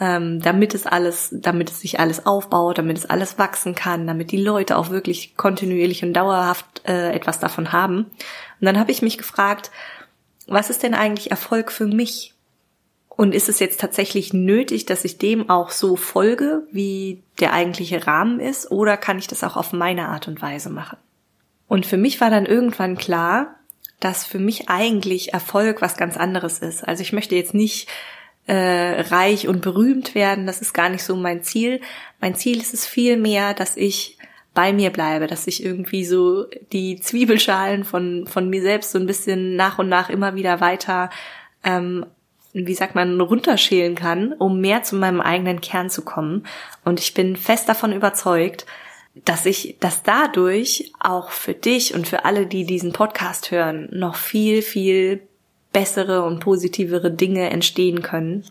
ähm, 0.00 0.40
damit 0.40 0.74
es 0.74 0.86
alles, 0.86 1.28
damit 1.30 1.70
es 1.70 1.80
sich 1.80 2.00
alles 2.00 2.24
aufbaut, 2.24 2.78
damit 2.78 2.96
es 2.96 3.06
alles 3.06 3.38
wachsen 3.38 3.74
kann, 3.74 4.06
damit 4.06 4.32
die 4.32 4.42
Leute 4.42 4.78
auch 4.78 4.88
wirklich 4.88 5.36
kontinuierlich 5.36 6.02
und 6.02 6.14
dauerhaft 6.14 6.82
äh, 6.88 7.12
etwas 7.12 7.38
davon 7.38 7.72
haben. 7.72 8.06
Und 8.60 8.66
dann 8.66 8.78
habe 8.78 8.90
ich 8.90 9.02
mich 9.02 9.18
gefragt, 9.18 9.70
was 10.46 10.70
ist 10.70 10.82
denn 10.82 10.94
eigentlich 10.94 11.30
Erfolg 11.30 11.70
für 11.70 11.86
mich? 11.86 12.34
Und 13.16 13.34
ist 13.34 13.48
es 13.48 13.58
jetzt 13.58 13.80
tatsächlich 13.80 14.32
nötig, 14.32 14.86
dass 14.86 15.04
ich 15.04 15.18
dem 15.18 15.50
auch 15.50 15.70
so 15.70 15.96
folge, 15.96 16.66
wie 16.70 17.22
der 17.38 17.52
eigentliche 17.52 18.06
Rahmen 18.06 18.40
ist, 18.40 18.70
oder 18.70 18.96
kann 18.96 19.18
ich 19.18 19.26
das 19.26 19.44
auch 19.44 19.56
auf 19.56 19.72
meine 19.72 20.08
Art 20.08 20.28
und 20.28 20.40
Weise 20.40 20.70
machen? 20.70 20.96
Und 21.68 21.86
für 21.86 21.96
mich 21.98 22.20
war 22.20 22.30
dann 22.30 22.46
irgendwann 22.46 22.96
klar, 22.96 23.56
dass 24.00 24.24
für 24.24 24.38
mich 24.38 24.68
eigentlich 24.68 25.34
Erfolg 25.34 25.82
was 25.82 25.96
ganz 25.96 26.16
anderes 26.16 26.58
ist. 26.58 26.86
Also 26.86 27.02
ich 27.02 27.12
möchte 27.12 27.36
jetzt 27.36 27.54
nicht 27.54 27.88
äh, 28.46 29.02
reich 29.02 29.46
und 29.46 29.60
berühmt 29.60 30.14
werden, 30.14 30.46
das 30.46 30.62
ist 30.62 30.72
gar 30.72 30.88
nicht 30.88 31.04
so 31.04 31.14
mein 31.14 31.42
Ziel. 31.42 31.80
Mein 32.20 32.34
Ziel 32.34 32.58
ist 32.58 32.74
es 32.74 32.86
vielmehr, 32.86 33.54
dass 33.54 33.76
ich 33.76 34.16
bei 34.54 34.72
mir 34.72 34.90
bleibe, 34.90 35.26
dass 35.26 35.46
ich 35.46 35.64
irgendwie 35.64 36.04
so 36.04 36.46
die 36.72 36.98
Zwiebelschalen 37.00 37.84
von, 37.84 38.26
von 38.26 38.48
mir 38.50 38.62
selbst 38.62 38.90
so 38.90 38.98
ein 38.98 39.06
bisschen 39.06 39.54
nach 39.54 39.78
und 39.78 39.88
nach 39.88 40.10
immer 40.10 40.34
wieder 40.34 40.60
weiter 40.60 41.10
ähm, 41.62 42.06
wie 42.52 42.74
sagt 42.74 42.94
man, 42.94 43.20
runterschälen 43.20 43.94
kann, 43.94 44.32
um 44.32 44.60
mehr 44.60 44.82
zu 44.82 44.96
meinem 44.96 45.20
eigenen 45.20 45.60
Kern 45.60 45.90
zu 45.90 46.02
kommen. 46.02 46.46
Und 46.84 47.00
ich 47.00 47.14
bin 47.14 47.36
fest 47.36 47.68
davon 47.68 47.92
überzeugt, 47.92 48.66
dass 49.24 49.46
ich, 49.46 49.76
dass 49.80 50.02
dadurch 50.02 50.92
auch 51.00 51.30
für 51.30 51.54
dich 51.54 51.94
und 51.94 52.06
für 52.06 52.24
alle, 52.24 52.46
die 52.46 52.64
diesen 52.64 52.92
Podcast 52.92 53.50
hören, 53.50 53.88
noch 53.92 54.14
viel, 54.14 54.62
viel 54.62 55.22
bessere 55.72 56.24
und 56.24 56.40
positivere 56.40 57.10
Dinge 57.10 57.50
entstehen 57.50 58.02
können, 58.02 58.44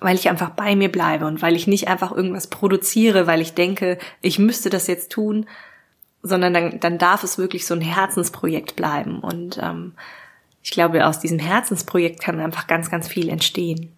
weil 0.00 0.16
ich 0.16 0.28
einfach 0.28 0.50
bei 0.50 0.76
mir 0.76 0.90
bleibe 0.90 1.26
und 1.26 1.42
weil 1.42 1.56
ich 1.56 1.66
nicht 1.66 1.88
einfach 1.88 2.12
irgendwas 2.12 2.48
produziere, 2.48 3.26
weil 3.26 3.40
ich 3.40 3.54
denke, 3.54 3.98
ich 4.20 4.38
müsste 4.38 4.70
das 4.70 4.86
jetzt 4.86 5.10
tun, 5.10 5.46
sondern 6.22 6.54
dann, 6.54 6.80
dann 6.80 6.98
darf 6.98 7.22
es 7.22 7.38
wirklich 7.38 7.66
so 7.66 7.74
ein 7.74 7.80
Herzensprojekt 7.80 8.76
bleiben. 8.76 9.20
Und 9.20 9.58
ähm, 9.62 9.94
ich 10.66 10.72
glaube, 10.72 11.06
aus 11.06 11.20
diesem 11.20 11.38
Herzensprojekt 11.38 12.20
kann 12.20 12.40
einfach 12.40 12.66
ganz, 12.66 12.90
ganz 12.90 13.06
viel 13.06 13.28
entstehen. 13.28 13.92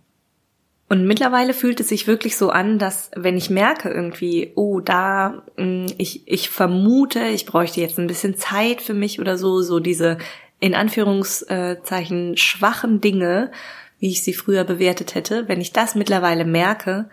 Und 0.91 1.07
mittlerweile 1.07 1.55
fühlt 1.55 1.81
es 1.81 1.89
sich 1.89 2.07
wirklich 2.07 2.37
so 2.37 2.51
an, 2.51 2.79
dass 2.79 3.11
wenn 3.17 3.39
ich 3.39 3.49
merke 3.49 3.89
irgendwie, 3.89 4.53
oh, 4.55 4.81
da, 4.81 5.45
mm, 5.57 5.87
ich, 5.97 6.29
ich 6.29 6.51
vermute, 6.51 7.25
ich 7.29 7.47
bräuchte 7.47 7.81
jetzt 7.81 7.99
ein 7.99 8.07
bisschen 8.07 8.37
Zeit 8.37 8.83
für 8.83 8.93
mich 8.93 9.19
oder 9.19 9.39
so, 9.39 9.63
so 9.63 9.81
diese 9.81 10.19
in 10.61 10.75
Anführungszeichen 10.75 12.37
schwachen 12.37 13.01
Dinge, 13.01 13.51
wie 13.99 14.11
ich 14.11 14.23
sie 14.23 14.35
früher 14.35 14.65
bewertet 14.65 15.15
hätte, 15.15 15.49
wenn 15.49 15.63
ich 15.63 15.73
das 15.73 15.95
mittlerweile 15.95 16.45
merke, 16.45 17.09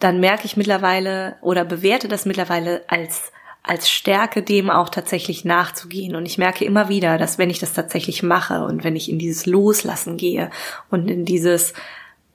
dann 0.00 0.18
merke 0.18 0.44
ich 0.44 0.56
mittlerweile 0.56 1.36
oder 1.40 1.64
bewerte 1.64 2.08
das 2.08 2.26
mittlerweile 2.26 2.82
als 2.88 3.30
als 3.62 3.90
Stärke 3.90 4.42
dem 4.42 4.70
auch 4.70 4.88
tatsächlich 4.88 5.44
nachzugehen. 5.44 6.16
Und 6.16 6.26
ich 6.26 6.38
merke 6.38 6.64
immer 6.64 6.88
wieder, 6.88 7.18
dass 7.18 7.38
wenn 7.38 7.50
ich 7.50 7.58
das 7.58 7.74
tatsächlich 7.74 8.22
mache 8.22 8.64
und 8.64 8.84
wenn 8.84 8.96
ich 8.96 9.10
in 9.10 9.18
dieses 9.18 9.46
Loslassen 9.46 10.16
gehe 10.16 10.50
und 10.90 11.10
in 11.10 11.24
dieses 11.24 11.74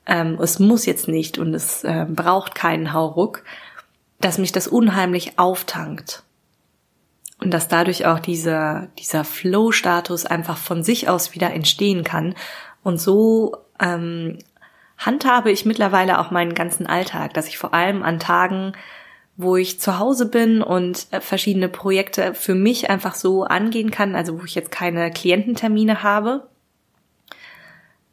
ähm, 0.06 0.38
es 0.40 0.58
muss 0.58 0.86
jetzt 0.86 1.08
nicht 1.08 1.38
und 1.38 1.54
es 1.54 1.84
äh, 1.84 2.06
braucht 2.08 2.54
keinen 2.54 2.92
Hauruck, 2.92 3.42
dass 4.20 4.38
mich 4.38 4.52
das 4.52 4.68
unheimlich 4.68 5.38
auftankt. 5.38 6.22
Und 7.40 7.52
dass 7.52 7.68
dadurch 7.68 8.06
auch 8.06 8.20
dieser, 8.20 8.88
dieser 8.98 9.24
Flow-Status 9.24 10.24
einfach 10.24 10.56
von 10.56 10.82
sich 10.82 11.08
aus 11.08 11.34
wieder 11.34 11.52
entstehen 11.52 12.04
kann. 12.04 12.34
Und 12.82 12.98
so 12.98 13.56
ähm, 13.80 14.38
handhabe 14.96 15.50
ich 15.50 15.66
mittlerweile 15.66 16.20
auch 16.20 16.30
meinen 16.30 16.54
ganzen 16.54 16.86
Alltag, 16.86 17.34
dass 17.34 17.48
ich 17.48 17.58
vor 17.58 17.74
allem 17.74 18.02
an 18.02 18.18
Tagen, 18.18 18.72
wo 19.36 19.56
ich 19.56 19.80
zu 19.80 19.98
Hause 19.98 20.26
bin 20.26 20.62
und 20.62 21.06
äh, 21.10 21.20
verschiedene 21.20 21.68
Projekte 21.68 22.34
für 22.34 22.54
mich 22.54 22.90
einfach 22.90 23.14
so 23.14 23.44
angehen 23.44 23.90
kann, 23.90 24.14
also 24.14 24.40
wo 24.40 24.44
ich 24.44 24.54
jetzt 24.54 24.70
keine 24.70 25.10
Kliententermine 25.10 26.02
habe, 26.02 26.48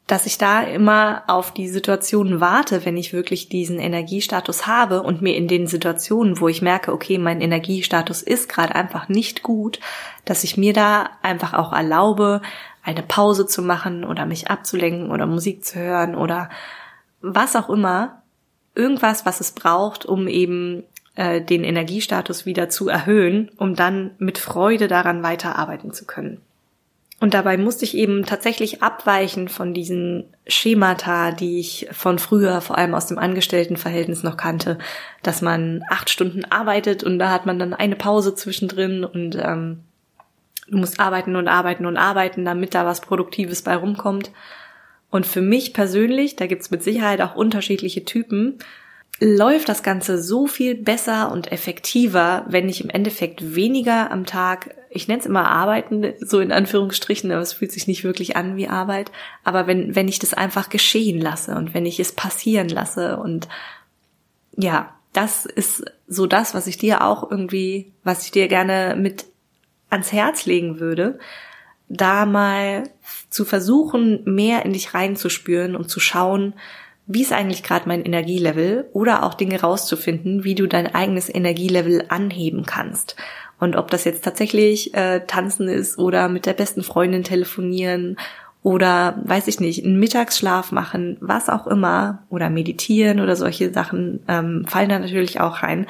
dass 0.08 0.26
ich 0.26 0.36
da 0.36 0.62
immer 0.62 1.22
auf 1.28 1.54
die 1.54 1.68
Situation 1.68 2.40
warte, 2.40 2.84
wenn 2.84 2.96
ich 2.96 3.12
wirklich 3.12 3.48
diesen 3.48 3.78
Energiestatus 3.78 4.66
habe 4.66 5.02
und 5.02 5.22
mir 5.22 5.36
in 5.36 5.46
den 5.46 5.68
Situationen, 5.68 6.40
wo 6.40 6.48
ich 6.48 6.60
merke, 6.60 6.92
okay, 6.92 7.18
mein 7.18 7.40
Energiestatus 7.40 8.20
ist 8.20 8.48
gerade 8.48 8.74
einfach 8.74 9.08
nicht 9.08 9.42
gut, 9.42 9.78
dass 10.24 10.44
ich 10.44 10.56
mir 10.56 10.72
da 10.72 11.08
einfach 11.22 11.54
auch 11.54 11.72
erlaube, 11.72 12.42
eine 12.82 13.02
Pause 13.02 13.46
zu 13.46 13.62
machen 13.62 14.04
oder 14.04 14.26
mich 14.26 14.50
abzulenken 14.50 15.12
oder 15.12 15.26
Musik 15.26 15.64
zu 15.64 15.78
hören 15.78 16.16
oder 16.16 16.50
was 17.20 17.54
auch 17.54 17.70
immer, 17.70 18.22
irgendwas, 18.74 19.24
was 19.24 19.40
es 19.40 19.52
braucht, 19.52 20.04
um 20.04 20.26
eben 20.26 20.82
äh, 21.14 21.40
den 21.40 21.64
Energiestatus 21.64 22.46
wieder 22.46 22.68
zu 22.68 22.88
erhöhen, 22.88 23.50
um 23.56 23.74
dann 23.74 24.12
mit 24.18 24.38
Freude 24.38 24.88
daran 24.88 25.22
weiterarbeiten 25.22 25.92
zu 25.92 26.06
können. 26.06 26.40
Und 27.22 27.34
dabei 27.34 27.56
musste 27.56 27.84
ich 27.84 27.96
eben 27.96 28.26
tatsächlich 28.26 28.82
abweichen 28.82 29.48
von 29.48 29.74
diesen 29.74 30.24
Schemata, 30.48 31.30
die 31.30 31.60
ich 31.60 31.86
von 31.92 32.18
früher, 32.18 32.60
vor 32.60 32.76
allem 32.76 32.94
aus 32.94 33.06
dem 33.06 33.16
Angestelltenverhältnis 33.16 34.24
noch 34.24 34.36
kannte, 34.36 34.78
dass 35.22 35.40
man 35.40 35.84
acht 35.88 36.10
Stunden 36.10 36.44
arbeitet 36.46 37.04
und 37.04 37.20
da 37.20 37.30
hat 37.30 37.46
man 37.46 37.60
dann 37.60 37.74
eine 37.74 37.94
Pause 37.94 38.34
zwischendrin 38.34 39.04
und 39.04 39.38
ähm, 39.40 39.84
du 40.66 40.78
musst 40.78 40.98
arbeiten 40.98 41.36
und 41.36 41.46
arbeiten 41.46 41.86
und 41.86 41.96
arbeiten, 41.96 42.44
damit 42.44 42.74
da 42.74 42.84
was 42.86 43.00
Produktives 43.00 43.62
bei 43.62 43.76
rumkommt. 43.76 44.32
Und 45.08 45.24
für 45.24 45.42
mich 45.42 45.74
persönlich, 45.74 46.34
da 46.34 46.48
gibt's 46.48 46.72
mit 46.72 46.82
Sicherheit 46.82 47.20
auch 47.20 47.36
unterschiedliche 47.36 48.04
Typen, 48.04 48.58
läuft 49.20 49.68
das 49.68 49.82
Ganze 49.82 50.20
so 50.20 50.46
viel 50.46 50.74
besser 50.74 51.30
und 51.30 51.52
effektiver, 51.52 52.44
wenn 52.48 52.68
ich 52.68 52.82
im 52.82 52.90
Endeffekt 52.90 53.54
weniger 53.54 54.10
am 54.10 54.26
Tag, 54.26 54.74
ich 54.90 55.06
nenne 55.06 55.20
es 55.20 55.26
immer 55.26 55.48
Arbeiten, 55.48 56.12
so 56.18 56.40
in 56.40 56.50
Anführungsstrichen, 56.50 57.30
aber 57.30 57.40
es 57.40 57.52
fühlt 57.52 57.72
sich 57.72 57.86
nicht 57.86 58.04
wirklich 58.04 58.36
an 58.36 58.56
wie 58.56 58.68
Arbeit, 58.68 59.12
aber 59.44 59.66
wenn, 59.66 59.94
wenn 59.94 60.08
ich 60.08 60.18
das 60.18 60.34
einfach 60.34 60.70
geschehen 60.70 61.20
lasse 61.20 61.54
und 61.54 61.72
wenn 61.72 61.86
ich 61.86 62.00
es 62.00 62.12
passieren 62.12 62.68
lasse 62.68 63.16
und 63.16 63.48
ja, 64.56 64.94
das 65.12 65.46
ist 65.46 65.84
so 66.08 66.26
das, 66.26 66.54
was 66.54 66.66
ich 66.66 66.78
dir 66.78 67.04
auch 67.04 67.30
irgendwie, 67.30 67.92
was 68.02 68.24
ich 68.24 68.30
dir 68.30 68.48
gerne 68.48 68.96
mit 68.98 69.26
ans 69.90 70.10
Herz 70.10 70.46
legen 70.46 70.80
würde, 70.80 71.18
da 71.88 72.24
mal 72.24 72.84
zu 73.28 73.44
versuchen, 73.44 74.22
mehr 74.24 74.64
in 74.64 74.72
dich 74.72 74.94
reinzuspüren 74.94 75.76
und 75.76 75.90
zu 75.90 76.00
schauen, 76.00 76.54
wie 77.06 77.22
ist 77.22 77.32
eigentlich 77.32 77.62
gerade 77.62 77.88
mein 77.88 78.04
Energielevel 78.04 78.88
oder 78.92 79.24
auch 79.24 79.34
Dinge 79.34 79.60
rauszufinden, 79.60 80.44
wie 80.44 80.54
du 80.54 80.66
dein 80.66 80.94
eigenes 80.94 81.32
Energielevel 81.32 82.04
anheben 82.08 82.64
kannst. 82.64 83.16
Und 83.58 83.76
ob 83.76 83.90
das 83.90 84.04
jetzt 84.04 84.24
tatsächlich 84.24 84.94
äh, 84.94 85.20
tanzen 85.26 85.68
ist 85.68 85.98
oder 85.98 86.28
mit 86.28 86.46
der 86.46 86.54
besten 86.54 86.82
Freundin 86.82 87.24
telefonieren 87.24 88.16
oder 88.62 89.20
weiß 89.24 89.48
ich 89.48 89.60
nicht, 89.60 89.84
einen 89.84 89.98
Mittagsschlaf 89.98 90.70
machen, 90.70 91.16
was 91.20 91.48
auch 91.48 91.66
immer, 91.66 92.22
oder 92.30 92.48
meditieren 92.48 93.20
oder 93.20 93.34
solche 93.34 93.72
Sachen 93.72 94.20
ähm, 94.28 94.64
fallen 94.68 94.88
da 94.88 94.98
natürlich 94.98 95.40
auch 95.40 95.62
rein, 95.62 95.86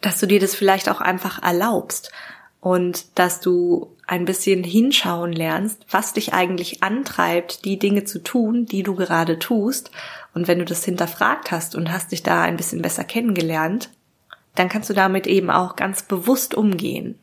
dass 0.00 0.18
du 0.20 0.26
dir 0.26 0.40
das 0.40 0.54
vielleicht 0.54 0.88
auch 0.88 1.00
einfach 1.00 1.42
erlaubst 1.42 2.12
und 2.60 3.18
dass 3.18 3.40
du 3.40 3.96
ein 4.06 4.24
bisschen 4.24 4.64
hinschauen 4.64 5.32
lernst, 5.32 5.84
was 5.90 6.12
dich 6.12 6.32
eigentlich 6.32 6.82
antreibt, 6.82 7.64
die 7.64 7.78
Dinge 7.78 8.04
zu 8.04 8.22
tun, 8.22 8.66
die 8.66 8.82
du 8.82 8.94
gerade 8.94 9.38
tust. 9.38 9.90
Und 10.34 10.48
wenn 10.48 10.58
du 10.58 10.64
das 10.64 10.84
hinterfragt 10.84 11.50
hast 11.50 11.74
und 11.74 11.92
hast 11.92 12.12
dich 12.12 12.22
da 12.22 12.42
ein 12.42 12.56
bisschen 12.56 12.82
besser 12.82 13.04
kennengelernt, 13.04 13.90
dann 14.54 14.68
kannst 14.68 14.90
du 14.90 14.94
damit 14.94 15.26
eben 15.26 15.50
auch 15.50 15.76
ganz 15.76 16.02
bewusst 16.02 16.54
umgehen. 16.54 17.18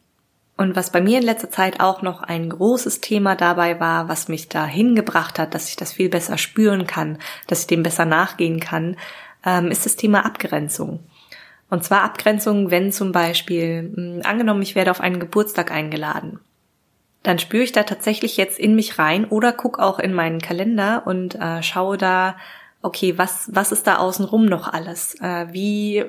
Und 0.57 0.75
was 0.77 0.89
bei 0.89 1.01
mir 1.01 1.17
in 1.17 1.25
letzter 1.25 1.51
Zeit 1.51 1.81
auch 1.81 2.01
noch 2.01 2.21
ein 2.21 2.49
großes 2.49 3.01
Thema 3.01 3.35
dabei 3.35 3.79
war, 3.79 4.07
was 4.07 4.29
mich 4.29 4.47
dahin 4.47 4.95
gebracht 4.95 5.37
hat, 5.37 5.53
dass 5.53 5.67
ich 5.67 5.75
das 5.75 5.91
viel 5.91 6.07
besser 6.07 6.37
spüren 6.37 6.87
kann, 6.87 7.17
dass 7.47 7.61
ich 7.61 7.67
dem 7.67 7.83
besser 7.83 8.05
nachgehen 8.05 8.61
kann, 8.61 8.95
ähm, 9.45 9.69
ist 9.69 9.85
das 9.85 9.97
Thema 9.97 10.25
Abgrenzung. 10.25 11.01
Und 11.69 11.83
zwar 11.83 12.03
Abgrenzung, 12.03 12.71
wenn 12.71 12.91
zum 12.91 13.11
Beispiel, 13.11 13.83
mh, 13.83 13.95
hm, 13.95 14.21
angenommen, 14.23 14.61
ich 14.61 14.75
werde 14.75 14.91
auf 14.91 15.01
einen 15.01 15.19
Geburtstag 15.19 15.71
eingeladen. 15.71 16.39
Dann 17.23 17.39
spüre 17.39 17.63
ich 17.63 17.71
da 17.71 17.83
tatsächlich 17.83 18.37
jetzt 18.37 18.59
in 18.59 18.75
mich 18.75 18.99
rein 18.99 19.25
oder 19.25 19.51
guck 19.51 19.79
auch 19.79 19.97
in 19.97 20.13
meinen 20.13 20.39
Kalender 20.41 21.03
und 21.05 21.33
äh, 21.35 21.63
schaue 21.63 21.97
da, 21.97 22.35
okay, 22.85 23.17
was, 23.17 23.49
was 23.51 23.71
ist 23.71 23.87
da 23.87 23.95
außenrum 23.95 24.45
noch 24.45 24.71
alles? 24.71 25.15
Äh, 25.19 25.47
wie, 25.51 26.05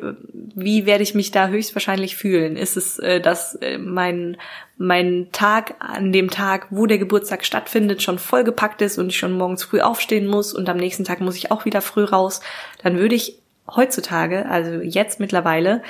wie 0.54 0.84
werde 0.84 1.02
ich 1.02 1.14
mich 1.14 1.30
da 1.30 1.48
höchstwahrscheinlich 1.48 2.16
fühlen? 2.16 2.56
Ist 2.56 2.76
es, 2.76 2.98
äh, 2.98 3.18
dass 3.18 3.54
äh, 3.56 3.78
mein, 3.78 4.36
mein 4.76 5.28
Tag 5.32 5.76
an 5.78 6.12
dem 6.12 6.28
Tag, 6.28 6.66
wo 6.68 6.84
der 6.84 6.98
Geburtstag 6.98 7.46
stattfindet, 7.46 8.02
schon 8.02 8.18
vollgepackt 8.18 8.82
ist 8.82 8.98
und 8.98 9.08
ich 9.08 9.16
schon 9.16 9.32
morgens 9.32 9.64
früh 9.64 9.80
aufstehen 9.80 10.26
muss 10.26 10.52
und 10.52 10.68
am 10.68 10.76
nächsten 10.76 11.04
Tag 11.04 11.22
muss 11.22 11.36
ich 11.36 11.50
auch 11.50 11.64
wieder 11.64 11.80
früh 11.80 12.04
raus? 12.04 12.42
Dann 12.82 12.98
würde 12.98 13.14
ich 13.14 13.38
heutzutage, 13.74 14.46
also 14.48 14.80
jetzt 14.80 15.20
mittlerweile, 15.20 15.82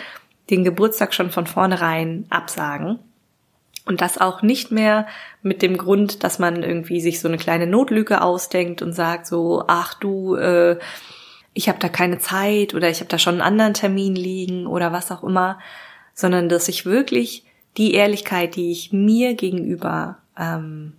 den 0.50 0.64
Geburtstag 0.64 1.12
schon 1.14 1.30
von 1.30 1.46
vornherein 1.46 2.26
absagen. 2.30 2.98
Und 3.84 4.00
das 4.00 4.18
auch 4.18 4.42
nicht 4.42 4.72
mehr 4.72 5.06
mit 5.42 5.62
dem 5.62 5.76
Grund, 5.76 6.24
dass 6.24 6.40
man 6.40 6.62
irgendwie 6.62 7.00
sich 7.00 7.20
so 7.20 7.28
eine 7.28 7.36
kleine 7.36 7.68
Notlüge 7.68 8.20
ausdenkt 8.20 8.82
und 8.82 8.92
sagt 8.92 9.26
so, 9.28 9.64
ach 9.68 9.94
du, 9.94 10.34
äh, 10.34 10.78
ich 11.54 11.68
habe 11.68 11.78
da 11.78 11.88
keine 11.88 12.18
Zeit 12.18 12.74
oder 12.74 12.90
ich 12.90 12.98
habe 12.98 13.08
da 13.08 13.18
schon 13.18 13.34
einen 13.34 13.42
anderen 13.42 13.74
Termin 13.74 14.16
liegen 14.16 14.66
oder 14.66 14.92
was 14.92 15.12
auch 15.12 15.22
immer, 15.22 15.60
sondern 16.14 16.48
dass 16.48 16.68
ich 16.68 16.84
wirklich 16.84 17.44
die 17.76 17.94
Ehrlichkeit, 17.94 18.56
die 18.56 18.72
ich 18.72 18.92
mir 18.92 19.34
gegenüber 19.34 20.18
ähm, 20.36 20.94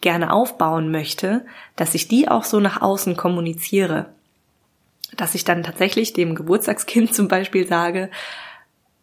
gerne 0.00 0.32
aufbauen 0.32 0.90
möchte, 0.90 1.44
dass 1.76 1.94
ich 1.94 2.08
die 2.08 2.28
auch 2.28 2.44
so 2.44 2.58
nach 2.58 2.80
außen 2.80 3.16
kommuniziere 3.16 4.06
dass 5.16 5.34
ich 5.34 5.44
dann 5.44 5.62
tatsächlich 5.62 6.12
dem 6.12 6.34
Geburtstagskind 6.34 7.14
zum 7.14 7.28
Beispiel 7.28 7.66
sage, 7.66 8.10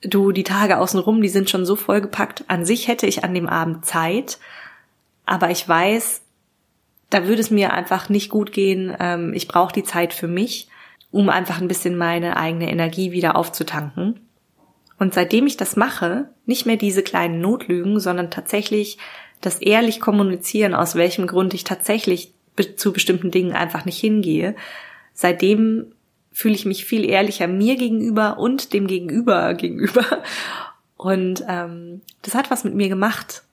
du, 0.02 0.32
die 0.32 0.44
Tage 0.44 0.78
außenrum, 0.78 1.22
die 1.22 1.30
sind 1.30 1.50
schon 1.50 1.66
so 1.66 1.76
vollgepackt. 1.76 2.46
An 2.48 2.66
sich 2.66 2.88
hätte 2.88 3.08
ich 3.08 3.24
an 3.24 3.34
dem 3.34 3.48
Abend 3.48 3.86
Zeit, 3.86 4.40
aber 5.26 5.50
ich 5.50 5.68
weiß, 5.68 6.22
da 7.10 7.28
würde 7.28 7.42
es 7.42 7.52
mir 7.52 7.74
einfach 7.74 8.10
nicht 8.10 8.30
gut 8.30 8.52
gehen. 8.52 8.96
Ähm, 9.00 9.34
ich 9.34 9.48
brauche 9.48 9.74
die 9.74 9.84
Zeit 9.84 10.14
für 10.14 10.28
mich, 10.28 10.68
um 11.12 11.30
einfach 11.30 11.62
ein 11.62 11.68
bisschen 11.68 11.98
meine 11.98 12.38
eigene 12.38 12.70
Energie 12.70 13.12
wieder 13.12 13.36
aufzutanken. 13.36 14.20
Und 14.98 15.14
seitdem 15.14 15.46
ich 15.48 15.58
das 15.58 15.76
mache, 15.76 16.30
nicht 16.46 16.66
mehr 16.66 16.78
diese 16.78 17.04
kleinen 17.04 17.42
Notlügen, 17.42 18.00
sondern 18.00 18.32
tatsächlich 18.32 18.98
das 19.42 19.62
ehrlich 19.62 20.00
kommunizieren, 20.00 20.74
aus 20.74 20.96
welchem 20.96 21.28
Grund 21.28 21.54
ich 21.54 21.64
tatsächlich 21.64 22.34
zu 22.78 22.94
bestimmten 22.94 23.32
Dingen 23.32 23.54
einfach 23.54 23.86
nicht 23.86 24.00
hingehe, 24.00 24.56
seitdem 25.14 25.94
fühle 26.36 26.54
ich 26.54 26.66
mich 26.66 26.84
viel 26.84 27.10
ehrlicher 27.10 27.48
mir 27.48 27.78
gegenüber 27.78 28.38
und 28.38 28.74
dem 28.74 28.88
Gegenüber 28.88 29.54
gegenüber. 29.56 30.22
Und 30.98 31.44
ähm, 31.48 32.02
das 32.24 32.36
hat 32.36 32.52
was 32.52 32.66
mit 32.66 32.76
mir 32.76 32.90
gemacht. 32.90 33.44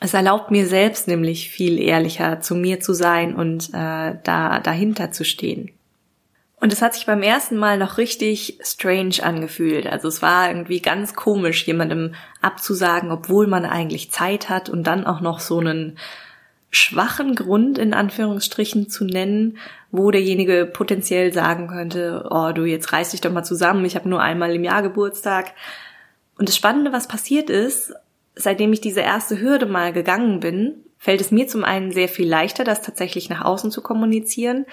Es 0.00 0.14
erlaubt 0.14 0.50
mir 0.50 0.66
selbst 0.66 1.08
nämlich 1.08 1.50
viel 1.50 1.78
ehrlicher 1.78 2.40
zu 2.40 2.54
mir 2.54 2.80
zu 2.80 2.94
sein 2.94 3.36
und 3.36 3.68
äh, 3.74 4.16
da 4.24 4.60
dahinter 4.60 5.12
zu 5.12 5.26
stehen. 5.26 5.72
Und 6.58 6.72
es 6.72 6.80
hat 6.80 6.94
sich 6.94 7.04
beim 7.04 7.22
ersten 7.22 7.56
Mal 7.56 7.76
noch 7.76 7.98
richtig 7.98 8.58
strange 8.62 9.22
angefühlt. 9.22 9.86
Also 9.86 10.08
es 10.08 10.22
war 10.22 10.48
irgendwie 10.48 10.80
ganz 10.80 11.14
komisch, 11.14 11.66
jemandem 11.66 12.14
abzusagen, 12.40 13.10
obwohl 13.10 13.46
man 13.46 13.66
eigentlich 13.66 14.10
Zeit 14.10 14.48
hat 14.48 14.70
und 14.70 14.84
dann 14.84 15.06
auch 15.06 15.20
noch 15.20 15.40
so 15.40 15.58
einen 15.58 15.98
schwachen 16.70 17.34
Grund 17.34 17.78
in 17.78 17.94
Anführungsstrichen 17.94 18.88
zu 18.88 19.04
nennen, 19.04 19.58
wo 19.90 20.10
derjenige 20.10 20.66
potenziell 20.66 21.32
sagen 21.32 21.66
könnte, 21.68 22.28
oh 22.30 22.52
du, 22.52 22.64
jetzt 22.64 22.92
reiß 22.92 23.10
dich 23.10 23.20
doch 23.20 23.32
mal 23.32 23.42
zusammen, 23.42 23.84
ich 23.84 23.96
habe 23.96 24.08
nur 24.08 24.22
einmal 24.22 24.54
im 24.54 24.64
Jahr 24.64 24.82
Geburtstag. 24.82 25.52
Und 26.38 26.48
das 26.48 26.56
Spannende, 26.56 26.92
was 26.92 27.08
passiert 27.08 27.50
ist, 27.50 27.92
seitdem 28.36 28.72
ich 28.72 28.80
diese 28.80 29.00
erste 29.00 29.40
Hürde 29.40 29.66
mal 29.66 29.92
gegangen 29.92 30.40
bin, 30.40 30.84
fällt 30.96 31.20
es 31.20 31.32
mir 31.32 31.48
zum 31.48 31.64
einen 31.64 31.92
sehr 31.92 32.08
viel 32.08 32.28
leichter, 32.28 32.62
das 32.62 32.82
tatsächlich 32.82 33.28
nach 33.28 33.44
außen 33.44 33.70
zu 33.70 33.82
kommunizieren, 33.82 34.64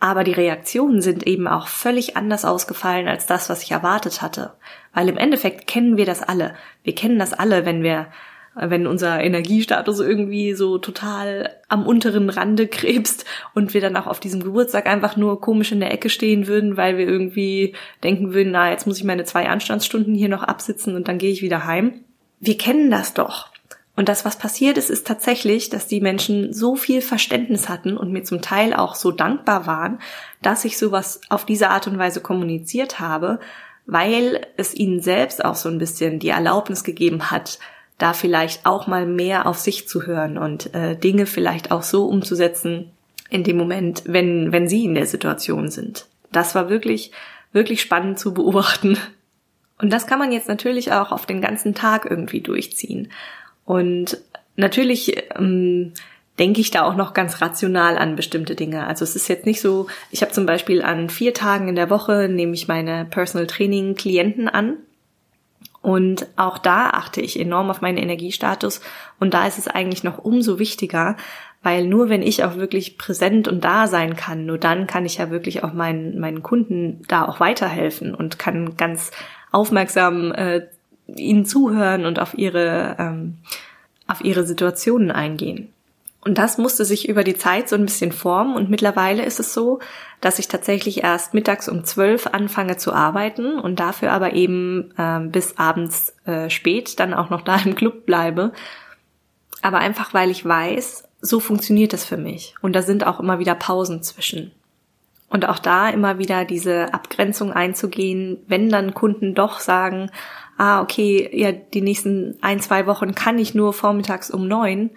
aber 0.00 0.24
die 0.24 0.32
Reaktionen 0.32 1.02
sind 1.02 1.26
eben 1.26 1.46
auch 1.46 1.68
völlig 1.68 2.16
anders 2.16 2.46
ausgefallen 2.46 3.06
als 3.06 3.26
das, 3.26 3.50
was 3.50 3.62
ich 3.62 3.70
erwartet 3.70 4.22
hatte. 4.22 4.54
Weil 4.94 5.10
im 5.10 5.18
Endeffekt 5.18 5.66
kennen 5.66 5.98
wir 5.98 6.06
das 6.06 6.22
alle. 6.22 6.54
Wir 6.82 6.94
kennen 6.94 7.18
das 7.18 7.34
alle, 7.34 7.66
wenn 7.66 7.82
wir 7.82 8.06
wenn 8.54 8.86
unser 8.86 9.20
Energiestatus 9.22 10.00
irgendwie 10.00 10.54
so 10.54 10.78
total 10.78 11.54
am 11.68 11.86
unteren 11.86 12.30
Rande 12.30 12.66
krebst 12.66 13.24
und 13.54 13.74
wir 13.74 13.80
dann 13.80 13.96
auch 13.96 14.06
auf 14.06 14.20
diesem 14.20 14.42
Geburtstag 14.42 14.86
einfach 14.86 15.16
nur 15.16 15.40
komisch 15.40 15.72
in 15.72 15.80
der 15.80 15.92
Ecke 15.92 16.10
stehen 16.10 16.46
würden, 16.46 16.76
weil 16.76 16.98
wir 16.98 17.06
irgendwie 17.06 17.74
denken 18.02 18.34
würden, 18.34 18.52
na, 18.52 18.70
jetzt 18.70 18.86
muss 18.86 18.98
ich 18.98 19.04
meine 19.04 19.24
zwei 19.24 19.48
Anstandsstunden 19.48 20.14
hier 20.14 20.28
noch 20.28 20.42
absitzen 20.42 20.96
und 20.96 21.06
dann 21.06 21.18
gehe 21.18 21.30
ich 21.30 21.42
wieder 21.42 21.64
heim. 21.64 22.04
Wir 22.40 22.58
kennen 22.58 22.90
das 22.90 23.14
doch. 23.14 23.50
Und 23.96 24.08
das, 24.08 24.24
was 24.24 24.38
passiert 24.38 24.78
ist, 24.78 24.88
ist 24.88 25.06
tatsächlich, 25.06 25.68
dass 25.68 25.86
die 25.86 26.00
Menschen 26.00 26.52
so 26.54 26.74
viel 26.74 27.02
Verständnis 27.02 27.68
hatten 27.68 27.96
und 27.96 28.12
mir 28.12 28.24
zum 28.24 28.40
Teil 28.40 28.72
auch 28.72 28.94
so 28.94 29.10
dankbar 29.10 29.66
waren, 29.66 29.98
dass 30.42 30.64
ich 30.64 30.78
sowas 30.78 31.20
auf 31.28 31.44
diese 31.44 31.68
Art 31.68 31.86
und 31.86 31.98
Weise 31.98 32.20
kommuniziert 32.20 32.98
habe, 32.98 33.40
weil 33.84 34.46
es 34.56 34.74
ihnen 34.74 35.00
selbst 35.00 35.44
auch 35.44 35.54
so 35.54 35.68
ein 35.68 35.78
bisschen 35.78 36.18
die 36.18 36.30
Erlaubnis 36.30 36.82
gegeben 36.82 37.30
hat, 37.30 37.58
da 38.00 38.14
vielleicht 38.14 38.66
auch 38.66 38.86
mal 38.86 39.06
mehr 39.06 39.46
auf 39.46 39.58
sich 39.58 39.86
zu 39.86 40.06
hören 40.06 40.38
und 40.38 40.74
äh, 40.74 40.96
Dinge 40.96 41.26
vielleicht 41.26 41.70
auch 41.70 41.82
so 41.82 42.06
umzusetzen 42.06 42.90
in 43.28 43.44
dem 43.44 43.56
Moment, 43.56 44.02
wenn, 44.06 44.52
wenn 44.52 44.68
sie 44.68 44.84
in 44.84 44.94
der 44.94 45.06
Situation 45.06 45.70
sind. 45.70 46.06
Das 46.32 46.54
war 46.54 46.70
wirklich, 46.70 47.12
wirklich 47.52 47.80
spannend 47.80 48.18
zu 48.18 48.34
beobachten. 48.34 48.98
Und 49.78 49.92
das 49.92 50.06
kann 50.06 50.18
man 50.18 50.32
jetzt 50.32 50.48
natürlich 50.48 50.92
auch 50.92 51.12
auf 51.12 51.26
den 51.26 51.40
ganzen 51.40 51.74
Tag 51.74 52.06
irgendwie 52.08 52.40
durchziehen. 52.40 53.12
Und 53.64 54.18
natürlich 54.56 55.16
ähm, 55.36 55.92
denke 56.38 56.60
ich 56.60 56.70
da 56.70 56.82
auch 56.82 56.96
noch 56.96 57.12
ganz 57.12 57.42
rational 57.42 57.98
an 57.98 58.16
bestimmte 58.16 58.54
Dinge. 58.54 58.86
Also 58.86 59.04
es 59.04 59.14
ist 59.14 59.28
jetzt 59.28 59.46
nicht 59.46 59.60
so, 59.60 59.88
ich 60.10 60.22
habe 60.22 60.32
zum 60.32 60.46
Beispiel 60.46 60.82
an 60.82 61.10
vier 61.10 61.34
Tagen 61.34 61.68
in 61.68 61.76
der 61.76 61.90
Woche 61.90 62.28
nehme 62.28 62.54
ich 62.54 62.66
meine 62.66 63.04
Personal 63.04 63.46
Training 63.46 63.94
Klienten 63.94 64.48
an 64.48 64.78
und 65.82 66.26
auch 66.36 66.58
da 66.58 66.90
achte 66.90 67.20
ich 67.20 67.40
enorm 67.40 67.70
auf 67.70 67.80
meinen 67.80 67.98
Energiestatus. 67.98 68.80
Und 69.18 69.32
da 69.32 69.46
ist 69.46 69.58
es 69.58 69.66
eigentlich 69.66 70.04
noch 70.04 70.18
umso 70.18 70.58
wichtiger, 70.58 71.16
weil 71.62 71.86
nur 71.86 72.08
wenn 72.08 72.22
ich 72.22 72.44
auch 72.44 72.56
wirklich 72.56 72.98
präsent 72.98 73.48
und 73.48 73.64
da 73.64 73.86
sein 73.86 74.16
kann, 74.16 74.46
nur 74.46 74.58
dann 74.58 74.86
kann 74.86 75.06
ich 75.06 75.18
ja 75.18 75.30
wirklich 75.30 75.64
auch 75.64 75.72
meinen, 75.72 76.18
meinen 76.18 76.42
Kunden 76.42 77.02
da 77.08 77.26
auch 77.26 77.40
weiterhelfen 77.40 78.14
und 78.14 78.38
kann 78.38 78.76
ganz 78.76 79.10
aufmerksam 79.52 80.32
äh, 80.32 80.66
ihnen 81.06 81.44
zuhören 81.44 82.06
und 82.06 82.18
auf 82.18 82.36
ihre, 82.36 82.96
ähm, 82.98 83.38
auf 84.06 84.22
ihre 84.22 84.44
Situationen 84.44 85.10
eingehen. 85.10 85.72
Und 86.22 86.36
das 86.36 86.58
musste 86.58 86.84
sich 86.84 87.08
über 87.08 87.24
die 87.24 87.36
Zeit 87.36 87.68
so 87.68 87.76
ein 87.76 87.86
bisschen 87.86 88.12
formen 88.12 88.54
und 88.54 88.68
mittlerweile 88.68 89.24
ist 89.24 89.40
es 89.40 89.54
so, 89.54 89.78
dass 90.20 90.38
ich 90.38 90.48
tatsächlich 90.48 91.02
erst 91.02 91.32
mittags 91.32 91.66
um 91.66 91.84
zwölf 91.84 92.26
anfange 92.26 92.76
zu 92.76 92.92
arbeiten 92.92 93.58
und 93.58 93.80
dafür 93.80 94.12
aber 94.12 94.34
eben 94.34 94.92
äh, 94.98 95.20
bis 95.20 95.56
abends 95.56 96.14
äh, 96.26 96.50
spät 96.50 97.00
dann 97.00 97.14
auch 97.14 97.30
noch 97.30 97.40
da 97.40 97.56
im 97.64 97.74
Club 97.74 98.04
bleibe. 98.04 98.52
Aber 99.62 99.78
einfach 99.78 100.12
weil 100.12 100.30
ich 100.30 100.44
weiß, 100.44 101.04
so 101.22 101.40
funktioniert 101.40 101.94
das 101.94 102.04
für 102.04 102.18
mich. 102.18 102.54
Und 102.60 102.74
da 102.74 102.82
sind 102.82 103.06
auch 103.06 103.20
immer 103.20 103.38
wieder 103.38 103.54
Pausen 103.54 104.02
zwischen. 104.02 104.52
Und 105.30 105.48
auch 105.48 105.58
da 105.58 105.88
immer 105.88 106.18
wieder 106.18 106.44
diese 106.44 106.92
Abgrenzung 106.92 107.52
einzugehen, 107.52 108.38
wenn 108.46 108.68
dann 108.68 108.94
Kunden 108.94 109.34
doch 109.34 109.60
sagen, 109.60 110.10
ah, 110.58 110.82
okay, 110.82 111.30
ja, 111.32 111.52
die 111.52 111.82
nächsten 111.82 112.36
ein, 112.42 112.60
zwei 112.60 112.86
Wochen 112.86 113.14
kann 113.14 113.38
ich 113.38 113.54
nur 113.54 113.72
vormittags 113.72 114.30
um 114.30 114.48
neun, 114.48 114.90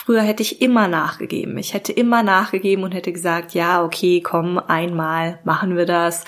Früher 0.00 0.22
hätte 0.22 0.44
ich 0.44 0.62
immer 0.62 0.86
nachgegeben. 0.86 1.58
Ich 1.58 1.74
hätte 1.74 1.90
immer 1.90 2.22
nachgegeben 2.22 2.84
und 2.84 2.94
hätte 2.94 3.12
gesagt, 3.12 3.52
ja, 3.52 3.82
okay, 3.82 4.20
komm, 4.20 4.56
einmal 4.56 5.40
machen 5.42 5.76
wir 5.76 5.86
das. 5.86 6.24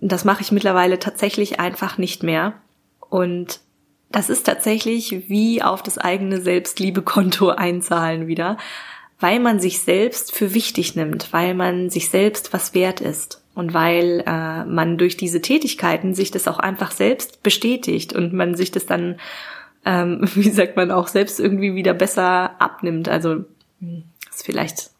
Das 0.00 0.24
mache 0.24 0.42
ich 0.42 0.50
mittlerweile 0.50 0.98
tatsächlich 0.98 1.60
einfach 1.60 1.96
nicht 1.96 2.24
mehr. 2.24 2.54
Und 3.08 3.60
das 4.10 4.30
ist 4.30 4.46
tatsächlich 4.46 5.28
wie 5.28 5.62
auf 5.62 5.80
das 5.84 5.96
eigene 5.96 6.40
Selbstliebekonto 6.40 7.50
einzahlen 7.56 8.26
wieder, 8.26 8.58
weil 9.20 9.38
man 9.38 9.60
sich 9.60 9.78
selbst 9.78 10.34
für 10.34 10.52
wichtig 10.52 10.96
nimmt, 10.96 11.32
weil 11.32 11.54
man 11.54 11.88
sich 11.88 12.10
selbst 12.10 12.52
was 12.52 12.74
wert 12.74 13.00
ist 13.00 13.44
und 13.54 13.74
weil 13.74 14.24
äh, 14.26 14.64
man 14.64 14.98
durch 14.98 15.16
diese 15.16 15.40
Tätigkeiten 15.40 16.16
sich 16.16 16.32
das 16.32 16.48
auch 16.48 16.58
einfach 16.58 16.90
selbst 16.90 17.44
bestätigt 17.44 18.12
und 18.12 18.32
man 18.32 18.56
sich 18.56 18.72
das 18.72 18.86
dann 18.86 19.20
ähm, 19.84 20.20
wie 20.34 20.50
sagt 20.50 20.76
man, 20.76 20.90
auch 20.90 21.08
selbst 21.08 21.40
irgendwie 21.40 21.74
wieder 21.74 21.94
besser 21.94 22.60
abnimmt. 22.60 23.08
Also 23.08 23.44
hm, 23.80 24.04
ist 24.30 24.44
vielleicht 24.44 24.90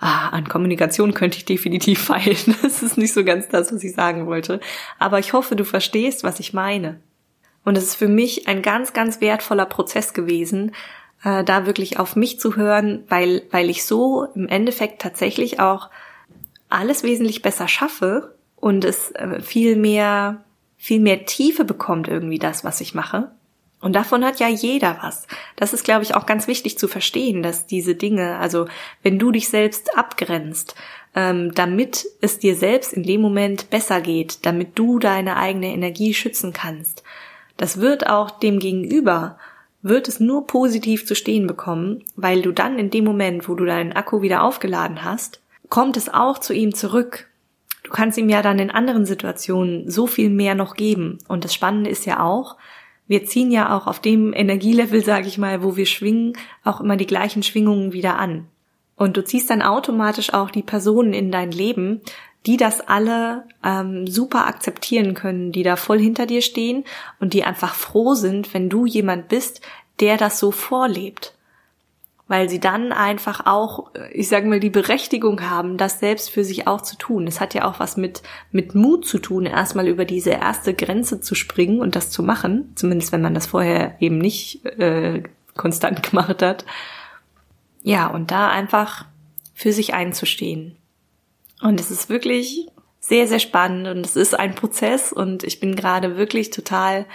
ah, 0.00 0.28
an 0.28 0.48
Kommunikation 0.48 1.14
könnte 1.14 1.38
ich 1.38 1.44
definitiv 1.44 2.00
feilen. 2.04 2.54
Das 2.62 2.82
ist 2.82 2.98
nicht 2.98 3.12
so 3.12 3.24
ganz 3.24 3.48
das, 3.48 3.72
was 3.72 3.82
ich 3.84 3.94
sagen 3.94 4.26
wollte. 4.26 4.60
Aber 4.98 5.18
ich 5.18 5.32
hoffe, 5.32 5.56
du 5.56 5.64
verstehst, 5.64 6.24
was 6.24 6.40
ich 6.40 6.52
meine. 6.52 7.00
Und 7.64 7.76
es 7.76 7.84
ist 7.84 7.94
für 7.96 8.08
mich 8.08 8.46
ein 8.46 8.62
ganz, 8.62 8.92
ganz 8.92 9.20
wertvoller 9.20 9.66
Prozess 9.66 10.14
gewesen, 10.14 10.72
äh, 11.24 11.42
da 11.42 11.66
wirklich 11.66 11.98
auf 11.98 12.14
mich 12.14 12.38
zu 12.38 12.54
hören, 12.56 13.04
weil, 13.08 13.42
weil 13.50 13.70
ich 13.70 13.84
so 13.84 14.24
im 14.34 14.46
Endeffekt 14.46 15.02
tatsächlich 15.02 15.58
auch 15.58 15.90
alles 16.68 17.02
wesentlich 17.02 17.42
besser 17.42 17.66
schaffe 17.66 18.36
und 18.54 18.84
es 18.84 19.10
äh, 19.12 19.40
viel 19.40 19.76
mehr, 19.76 20.44
viel 20.76 21.00
mehr 21.00 21.26
Tiefe 21.26 21.64
bekommt 21.64 22.06
irgendwie 22.06 22.38
das, 22.38 22.64
was 22.64 22.80
ich 22.80 22.94
mache. 22.94 23.32
Und 23.80 23.94
davon 23.94 24.24
hat 24.24 24.40
ja 24.40 24.48
jeder 24.48 24.98
was. 25.02 25.26
Das 25.54 25.72
ist, 25.72 25.84
glaube 25.84 26.02
ich, 26.02 26.14
auch 26.14 26.26
ganz 26.26 26.48
wichtig 26.48 26.78
zu 26.78 26.88
verstehen, 26.88 27.42
dass 27.42 27.66
diese 27.66 27.94
Dinge, 27.94 28.38
also 28.38 28.66
wenn 29.02 29.18
du 29.18 29.30
dich 29.30 29.48
selbst 29.48 29.96
abgrenzt, 29.96 30.74
ähm, 31.14 31.52
damit 31.54 32.06
es 32.20 32.38
dir 32.38 32.56
selbst 32.56 32.92
in 32.94 33.02
dem 33.02 33.20
Moment 33.20 33.68
besser 33.70 34.00
geht, 34.00 34.46
damit 34.46 34.78
du 34.78 34.98
deine 34.98 35.36
eigene 35.36 35.68
Energie 35.68 36.14
schützen 36.14 36.52
kannst, 36.52 37.02
das 37.56 37.80
wird 37.80 38.08
auch 38.08 38.30
dem 38.30 38.58
Gegenüber, 38.58 39.38
wird 39.82 40.08
es 40.08 40.20
nur 40.20 40.46
positiv 40.46 41.06
zu 41.06 41.14
stehen 41.14 41.46
bekommen, 41.46 42.02
weil 42.16 42.42
du 42.42 42.52
dann 42.52 42.78
in 42.78 42.90
dem 42.90 43.04
Moment, 43.04 43.48
wo 43.48 43.54
du 43.54 43.64
deinen 43.64 43.92
Akku 43.92 44.20
wieder 44.20 44.42
aufgeladen 44.42 45.04
hast, 45.04 45.40
kommt 45.68 45.96
es 45.96 46.12
auch 46.12 46.38
zu 46.38 46.52
ihm 46.52 46.74
zurück. 46.74 47.28
Du 47.82 47.90
kannst 47.92 48.18
ihm 48.18 48.28
ja 48.28 48.42
dann 48.42 48.58
in 48.58 48.70
anderen 48.70 49.06
Situationen 49.06 49.88
so 49.88 50.06
viel 50.06 50.28
mehr 50.28 50.54
noch 50.54 50.74
geben. 50.74 51.18
Und 51.28 51.44
das 51.44 51.54
Spannende 51.54 51.88
ist 51.88 52.04
ja 52.04 52.20
auch, 52.20 52.56
wir 53.08 53.24
ziehen 53.24 53.50
ja 53.50 53.76
auch 53.76 53.86
auf 53.86 54.00
dem 54.00 54.32
Energielevel, 54.32 55.04
sage 55.04 55.28
ich 55.28 55.38
mal, 55.38 55.62
wo 55.62 55.76
wir 55.76 55.86
schwingen, 55.86 56.36
auch 56.64 56.80
immer 56.80 56.96
die 56.96 57.06
gleichen 57.06 57.42
Schwingungen 57.42 57.92
wieder 57.92 58.18
an. 58.18 58.46
Und 58.96 59.16
du 59.16 59.24
ziehst 59.24 59.50
dann 59.50 59.62
automatisch 59.62 60.32
auch 60.32 60.50
die 60.50 60.62
Personen 60.62 61.12
in 61.12 61.30
dein 61.30 61.50
Leben, 61.50 62.00
die 62.46 62.56
das 62.56 62.80
alle 62.80 63.44
ähm, 63.64 64.06
super 64.06 64.46
akzeptieren 64.46 65.14
können, 65.14 65.52
die 65.52 65.62
da 65.62 65.76
voll 65.76 65.98
hinter 65.98 66.26
dir 66.26 66.42
stehen 66.42 66.84
und 67.20 67.34
die 67.34 67.44
einfach 67.44 67.74
froh 67.74 68.14
sind, 68.14 68.54
wenn 68.54 68.68
du 68.68 68.86
jemand 68.86 69.28
bist, 69.28 69.60
der 70.00 70.16
das 70.16 70.38
so 70.38 70.50
vorlebt 70.50 71.35
weil 72.28 72.48
sie 72.48 72.58
dann 72.58 72.92
einfach 72.92 73.46
auch, 73.46 73.90
ich 74.12 74.28
sage 74.28 74.48
mal, 74.48 74.58
die 74.58 74.70
Berechtigung 74.70 75.48
haben, 75.48 75.76
das 75.76 76.00
selbst 76.00 76.30
für 76.30 76.44
sich 76.44 76.66
auch 76.66 76.80
zu 76.80 76.96
tun. 76.96 77.26
Es 77.26 77.40
hat 77.40 77.54
ja 77.54 77.64
auch 77.64 77.78
was 77.78 77.96
mit, 77.96 78.22
mit 78.50 78.74
Mut 78.74 79.06
zu 79.06 79.18
tun, 79.18 79.46
erstmal 79.46 79.86
über 79.86 80.04
diese 80.04 80.30
erste 80.30 80.74
Grenze 80.74 81.20
zu 81.20 81.36
springen 81.36 81.80
und 81.80 81.94
das 81.94 82.10
zu 82.10 82.24
machen, 82.24 82.72
zumindest 82.74 83.12
wenn 83.12 83.22
man 83.22 83.34
das 83.34 83.46
vorher 83.46 83.94
eben 84.00 84.18
nicht 84.18 84.64
äh, 84.64 85.22
konstant 85.56 86.02
gemacht 86.10 86.42
hat. 86.42 86.64
Ja, 87.82 88.08
und 88.08 88.32
da 88.32 88.48
einfach 88.48 89.04
für 89.54 89.72
sich 89.72 89.94
einzustehen. 89.94 90.76
Und 91.62 91.78
es 91.78 91.92
ist 91.92 92.08
wirklich 92.08 92.66
sehr, 92.98 93.28
sehr 93.28 93.38
spannend 93.38 93.86
und 93.86 94.04
es 94.04 94.16
ist 94.16 94.36
ein 94.36 94.56
Prozess 94.56 95.12
und 95.12 95.44
ich 95.44 95.60
bin 95.60 95.76
gerade 95.76 96.16
wirklich 96.16 96.50
total 96.50 97.06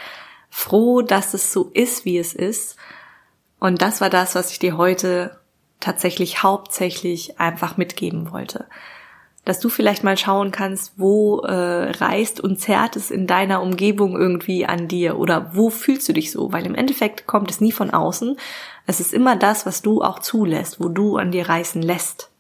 froh, 0.50 1.02
dass 1.02 1.34
es 1.34 1.52
so 1.52 1.70
ist, 1.74 2.06
wie 2.06 2.18
es 2.18 2.34
ist 2.34 2.78
und 3.62 3.84
das 3.84 4.02
war 4.02 4.10
das, 4.10 4.34
was 4.34 4.52
ich 4.52 4.58
dir 4.58 4.76
heute 4.76 5.38
tatsächlich 5.80 6.42
hauptsächlich 6.42 7.40
einfach 7.40 7.78
mitgeben 7.78 8.32
wollte. 8.32 8.66
Dass 9.46 9.60
du 9.60 9.70
vielleicht 9.70 10.04
mal 10.04 10.18
schauen 10.18 10.50
kannst, 10.50 10.94
wo 10.98 11.42
äh, 11.42 11.92
reißt 11.92 12.42
und 12.42 12.60
zerrt 12.60 12.96
es 12.96 13.12
in 13.12 13.28
deiner 13.28 13.62
Umgebung 13.62 14.18
irgendwie 14.18 14.66
an 14.66 14.88
dir 14.88 15.20
oder 15.20 15.52
wo 15.54 15.70
fühlst 15.70 16.10
du 16.10 16.14
dich 16.14 16.32
so? 16.32 16.52
Weil 16.52 16.66
im 16.66 16.74
Endeffekt 16.74 17.28
kommt 17.28 17.52
es 17.52 17.62
nie 17.62 17.72
von 17.72 17.92
außen. 17.92 18.36
Es 18.88 19.00
ist 19.00 19.14
immer 19.14 19.36
das, 19.36 19.68
was 19.68 19.84
du 19.84 20.02
auch 20.02 20.18
zulässt, 20.18 20.80
wo 20.80 20.90
du 20.90 21.18
an 21.18 21.32
dir 21.32 21.48
reißen 21.48 21.84
lässt. 21.84 22.32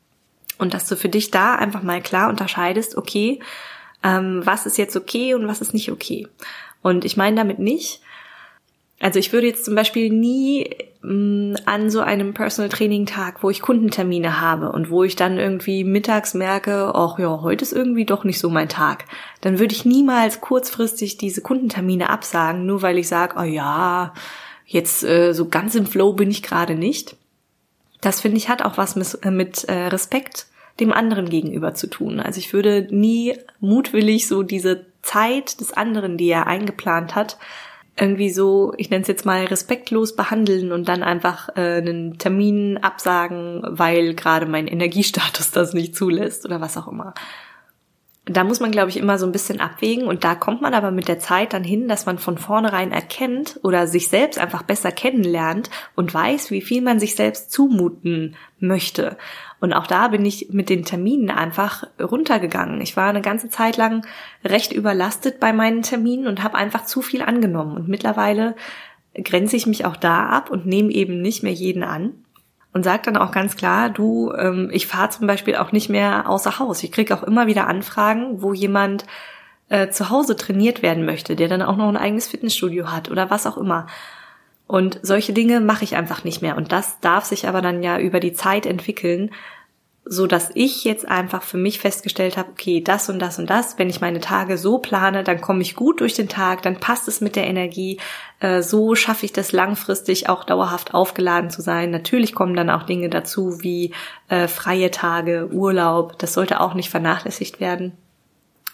Und 0.57 0.73
dass 0.73 0.87
du 0.87 0.95
für 0.95 1.09
dich 1.09 1.29
da 1.29 1.53
einfach 1.53 1.83
mal 1.83 2.01
klar 2.01 2.29
unterscheidest, 2.29 2.97
okay, 2.97 3.39
ähm, 4.01 4.41
was 4.43 4.65
ist 4.65 4.79
jetzt 4.79 4.95
okay 4.95 5.35
und 5.35 5.47
was 5.47 5.61
ist 5.61 5.75
nicht 5.75 5.91
okay. 5.91 6.27
Und 6.81 7.05
ich 7.05 7.15
meine 7.15 7.35
damit 7.35 7.59
nicht, 7.59 8.00
Also 9.01 9.17
ich 9.17 9.33
würde 9.33 9.47
jetzt 9.47 9.65
zum 9.65 9.73
Beispiel 9.73 10.11
nie 10.11 10.69
mh, 11.01 11.11
mm, 11.11 11.55
an 11.65 11.89
so 11.89 12.01
einem 12.01 12.33
Personal 12.33 12.69
Training 12.69 13.07
Tag, 13.07 13.41
wo 13.43 13.49
ich 13.49 13.61
Kundentermine 13.61 14.39
habe 14.39 14.71
und 14.71 14.91
wo 14.91 15.03
ich 15.03 15.15
dann 15.15 15.39
irgendwie 15.39 15.83
mittags 15.83 16.35
merke, 16.35 16.91
ach 16.93 17.17
ja, 17.17 17.41
heute 17.41 17.63
ist 17.63 17.73
irgendwie 17.73 18.05
doch 18.05 18.23
nicht 18.23 18.39
so 18.39 18.49
mein 18.49 18.69
Tag, 18.69 19.05
dann 19.41 19.57
würde 19.57 19.73
ich 19.73 19.85
niemals 19.85 20.39
kurzfristig 20.39 21.17
diese 21.17 21.41
Kundentermine 21.41 22.09
absagen, 22.09 22.67
nur 22.67 22.83
weil 22.83 22.99
ich 22.99 23.07
sage, 23.07 23.35
oh 23.39 23.43
ja, 23.43 24.13
jetzt 24.65 25.03
äh, 25.03 25.33
so 25.33 25.49
ganz 25.49 25.73
im 25.73 25.87
Flow 25.87 26.13
bin 26.13 26.29
ich 26.29 26.43
gerade 26.43 26.75
nicht. 26.75 27.17
Das 28.01 28.21
finde 28.21 28.37
ich 28.37 28.49
hat 28.49 28.61
auch 28.61 28.77
was 28.77 28.95
mit, 28.95 29.17
äh, 29.23 29.31
mit 29.31 29.63
äh, 29.65 29.87
Respekt 29.87 30.45
dem 30.79 30.93
anderen 30.93 31.27
gegenüber 31.29 31.73
zu 31.73 31.87
tun. 31.87 32.19
Also 32.19 32.39
ich 32.39 32.53
würde 32.53 32.87
nie 32.91 33.35
mutwillig 33.59 34.27
so 34.27 34.43
diese 34.43 34.85
Zeit 35.01 35.59
des 35.59 35.73
anderen, 35.73 36.17
die 36.17 36.29
er 36.29 36.47
eingeplant 36.47 37.15
hat, 37.15 37.37
irgendwie 37.99 38.29
so, 38.29 38.73
ich 38.77 38.89
nenne 38.89 39.01
es 39.01 39.07
jetzt 39.07 39.25
mal 39.25 39.45
respektlos 39.45 40.15
behandeln 40.15 40.71
und 40.71 40.87
dann 40.87 41.03
einfach 41.03 41.49
äh, 41.55 41.77
einen 41.77 42.17
Termin 42.17 42.77
absagen, 42.77 43.61
weil 43.67 44.15
gerade 44.15 44.45
mein 44.45 44.67
Energiestatus 44.67 45.51
das 45.51 45.73
nicht 45.73 45.95
zulässt 45.95 46.45
oder 46.45 46.61
was 46.61 46.77
auch 46.77 46.87
immer 46.87 47.13
da 48.25 48.43
muss 48.43 48.59
man, 48.59 48.71
glaube 48.71 48.89
ich, 48.89 48.97
immer 48.97 49.17
so 49.17 49.25
ein 49.25 49.31
bisschen 49.31 49.59
abwägen 49.59 50.05
und 50.05 50.23
da 50.23 50.35
kommt 50.35 50.61
man 50.61 50.75
aber 50.75 50.91
mit 50.91 51.07
der 51.07 51.17
Zeit 51.17 51.53
dann 51.53 51.63
hin, 51.63 51.87
dass 51.87 52.05
man 52.05 52.19
von 52.19 52.37
vornherein 52.37 52.91
erkennt 52.91 53.59
oder 53.63 53.87
sich 53.87 54.09
selbst 54.09 54.37
einfach 54.37 54.61
besser 54.61 54.91
kennenlernt 54.91 55.71
und 55.95 56.13
weiß, 56.13 56.51
wie 56.51 56.61
viel 56.61 56.83
man 56.83 56.99
sich 56.99 57.15
selbst 57.15 57.51
zumuten 57.51 58.35
möchte. 58.59 59.17
Und 59.59 59.73
auch 59.73 59.87
da 59.87 60.09
bin 60.09 60.23
ich 60.23 60.49
mit 60.51 60.69
den 60.69 60.85
Terminen 60.85 61.31
einfach 61.31 61.83
runtergegangen. 61.99 62.79
Ich 62.81 62.95
war 62.95 63.09
eine 63.09 63.21
ganze 63.21 63.49
Zeit 63.49 63.77
lang 63.77 64.05
recht 64.45 64.71
überlastet 64.71 65.39
bei 65.39 65.51
meinen 65.51 65.81
Terminen 65.81 66.27
und 66.27 66.43
habe 66.43 66.55
einfach 66.55 66.85
zu 66.85 67.01
viel 67.01 67.23
angenommen. 67.23 67.75
Und 67.75 67.87
mittlerweile 67.87 68.55
grenze 69.15 69.55
ich 69.55 69.65
mich 69.65 69.85
auch 69.85 69.95
da 69.95 70.27
ab 70.27 70.51
und 70.51 70.67
nehme 70.67 70.91
eben 70.91 71.21
nicht 71.21 71.41
mehr 71.41 71.53
jeden 71.53 71.83
an 71.83 72.20
und 72.73 72.83
sagt 72.83 73.07
dann 73.07 73.17
auch 73.17 73.31
ganz 73.31 73.55
klar, 73.55 73.89
du, 73.89 74.31
ähm, 74.33 74.69
ich 74.71 74.87
fahre 74.87 75.09
zum 75.09 75.27
Beispiel 75.27 75.55
auch 75.55 75.71
nicht 75.71 75.89
mehr 75.89 76.29
außer 76.29 76.59
Haus. 76.59 76.83
Ich 76.83 76.91
kriege 76.91 77.13
auch 77.15 77.23
immer 77.23 77.47
wieder 77.47 77.67
Anfragen, 77.67 78.41
wo 78.41 78.53
jemand 78.53 79.05
äh, 79.69 79.89
zu 79.89 80.09
Hause 80.09 80.35
trainiert 80.35 80.81
werden 80.81 81.05
möchte, 81.05 81.35
der 81.35 81.47
dann 81.47 81.61
auch 81.61 81.77
noch 81.77 81.89
ein 81.89 81.97
eigenes 81.97 82.27
Fitnessstudio 82.27 82.91
hat 82.91 83.09
oder 83.11 83.29
was 83.29 83.47
auch 83.47 83.57
immer. 83.57 83.87
Und 84.67 84.99
solche 85.01 85.33
Dinge 85.33 85.59
mache 85.59 85.83
ich 85.83 85.97
einfach 85.97 86.23
nicht 86.23 86.41
mehr. 86.41 86.55
Und 86.55 86.71
das 86.71 86.99
darf 87.01 87.25
sich 87.25 87.47
aber 87.47 87.61
dann 87.61 87.83
ja 87.83 87.99
über 87.99 88.21
die 88.21 88.33
Zeit 88.33 88.65
entwickeln, 88.65 89.31
so 90.03 90.25
dass 90.25 90.49
ich 90.55 90.83
jetzt 90.83 91.07
einfach 91.07 91.43
für 91.43 91.57
mich 91.57 91.79
festgestellt 91.79 92.35
habe, 92.35 92.49
okay, 92.51 92.81
das 92.81 93.09
und 93.09 93.19
das 93.19 93.37
und 93.37 93.49
das, 93.49 93.77
wenn 93.77 93.89
ich 93.89 94.01
meine 94.01 94.19
Tage 94.19 94.57
so 94.57 94.79
plane, 94.79 95.23
dann 95.23 95.41
komme 95.41 95.61
ich 95.61 95.75
gut 95.75 96.01
durch 96.01 96.15
den 96.15 96.27
Tag, 96.27 96.63
dann 96.63 96.79
passt 96.79 97.07
es 97.07 97.21
mit 97.21 97.35
der 97.35 97.45
Energie, 97.45 97.99
äh, 98.39 98.63
so 98.63 98.95
schaffe 98.95 99.25
ich 99.25 99.33
das 99.33 99.51
langfristig 99.51 100.27
auch 100.27 100.43
dauerhaft 100.43 100.95
aufgeladen 100.95 101.51
zu 101.51 101.61
sein. 101.61 101.91
Natürlich 101.91 102.33
kommen 102.33 102.55
dann 102.55 102.71
auch 102.71 102.83
Dinge 102.83 103.09
dazu 103.09 103.61
wie 103.61 103.93
äh, 104.27 104.47
freie 104.47 104.89
Tage, 104.89 105.49
Urlaub, 105.51 106.17
das 106.17 106.33
sollte 106.33 106.61
auch 106.61 106.73
nicht 106.73 106.89
vernachlässigt 106.89 107.59
werden. 107.59 107.93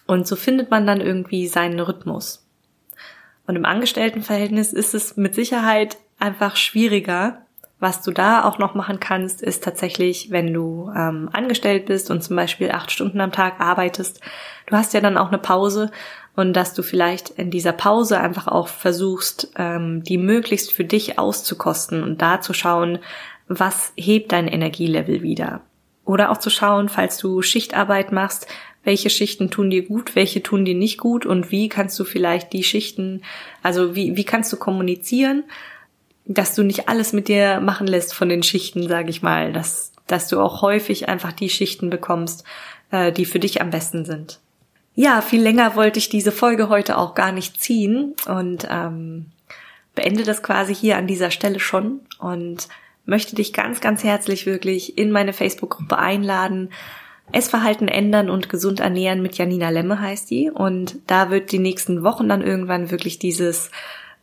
Und 0.05 0.27
so 0.27 0.37
findet 0.37 0.71
man 0.71 0.87
dann 0.87 1.01
irgendwie 1.01 1.47
seinen 1.47 1.81
Rhythmus. 1.81 2.47
Und 3.47 3.57
im 3.57 3.65
Angestelltenverhältnis 3.65 4.71
ist 4.71 4.93
es 4.93 5.17
mit 5.17 5.35
Sicherheit 5.35 5.97
einfach 6.19 6.55
schwieriger, 6.55 7.41
was 7.79 8.01
du 8.01 8.11
da 8.11 8.43
auch 8.43 8.57
noch 8.57 8.73
machen 8.73 8.99
kannst, 8.99 9.41
ist 9.41 9.63
tatsächlich, 9.63 10.31
wenn 10.31 10.53
du 10.53 10.91
ähm, 10.95 11.29
angestellt 11.31 11.85
bist 11.85 12.09
und 12.09 12.23
zum 12.23 12.35
Beispiel 12.35 12.71
acht 12.71 12.91
Stunden 12.91 13.21
am 13.21 13.31
Tag 13.31 13.59
arbeitest, 13.59 14.19
du 14.65 14.75
hast 14.75 14.93
ja 14.93 15.01
dann 15.01 15.17
auch 15.17 15.27
eine 15.27 15.37
Pause 15.37 15.91
und 16.35 16.53
dass 16.53 16.73
du 16.73 16.81
vielleicht 16.81 17.29
in 17.31 17.51
dieser 17.51 17.73
Pause 17.73 18.19
einfach 18.19 18.47
auch 18.47 18.67
versuchst, 18.67 19.51
ähm, 19.57 20.03
die 20.03 20.17
möglichst 20.17 20.71
für 20.71 20.85
dich 20.85 21.19
auszukosten 21.19 22.03
und 22.03 22.21
da 22.21 22.41
zu 22.41 22.53
schauen, 22.53 22.99
was 23.47 23.93
hebt 23.95 24.31
dein 24.31 24.47
Energielevel 24.47 25.21
wieder. 25.21 25.61
Oder 26.03 26.31
auch 26.31 26.37
zu 26.37 26.49
schauen, 26.49 26.89
falls 26.89 27.17
du 27.17 27.41
Schichtarbeit 27.41 28.11
machst, 28.11 28.47
welche 28.83 29.09
Schichten 29.09 29.51
tun 29.51 29.69
dir 29.69 29.85
gut, 29.85 30.15
welche 30.15 30.41
tun 30.41 30.63
dir 30.63 30.75
nicht 30.75 30.97
gut 30.97 31.25
und 31.25 31.51
wie 31.51 31.69
kannst 31.69 31.99
du 31.99 32.05
vielleicht 32.05 32.53
die 32.53 32.63
Schichten, 32.63 33.21
also 33.61 33.95
wie, 33.95 34.15
wie 34.15 34.23
kannst 34.23 34.51
du 34.53 34.57
kommunizieren, 34.57 35.43
dass 36.27 36.53
du 36.53 36.63
nicht 36.63 36.89
alles 36.89 37.13
mit 37.13 37.27
dir 37.29 37.59
machen 37.59 37.87
lässt 37.87 38.13
von 38.13 38.29
den 38.29 38.43
Schichten, 38.43 38.87
sage 38.87 39.09
ich 39.09 39.21
mal, 39.21 39.53
dass, 39.53 39.93
dass 40.07 40.27
du 40.27 40.39
auch 40.39 40.61
häufig 40.61 41.07
einfach 41.07 41.31
die 41.31 41.49
Schichten 41.49 41.89
bekommst, 41.89 42.43
äh, 42.91 43.11
die 43.11 43.25
für 43.25 43.39
dich 43.39 43.61
am 43.61 43.69
besten 43.69 44.05
sind. 44.05 44.39
Ja, 44.93 45.21
viel 45.21 45.41
länger 45.41 45.75
wollte 45.75 45.99
ich 45.99 46.09
diese 46.09 46.31
Folge 46.31 46.69
heute 46.69 46.97
auch 46.97 47.13
gar 47.13 47.31
nicht 47.31 47.61
ziehen 47.61 48.15
und 48.25 48.67
ähm, 48.69 49.27
beende 49.95 50.23
das 50.23 50.43
quasi 50.43 50.73
hier 50.73 50.97
an 50.97 51.07
dieser 51.07 51.31
Stelle 51.31 51.59
schon 51.59 52.01
und 52.19 52.67
möchte 53.05 53.35
dich 53.35 53.53
ganz, 53.53 53.79
ganz 53.79 54.03
herzlich 54.03 54.45
wirklich 54.45 54.97
in 54.97 55.11
meine 55.11 55.33
Facebook-Gruppe 55.33 55.97
einladen. 55.97 56.71
Essverhalten 57.31 57.87
ändern 57.87 58.29
und 58.29 58.49
gesund 58.49 58.79
ernähren 58.79 59.21
mit 59.21 59.37
Janina 59.37 59.69
Lemme 59.69 59.99
heißt 59.99 60.29
die. 60.29 60.49
Und 60.49 60.97
da 61.07 61.29
wird 61.29 61.51
die 61.51 61.59
nächsten 61.59 62.03
Wochen 62.03 62.27
dann 62.27 62.41
irgendwann 62.41 62.89
wirklich 62.89 63.19
dieses 63.19 63.69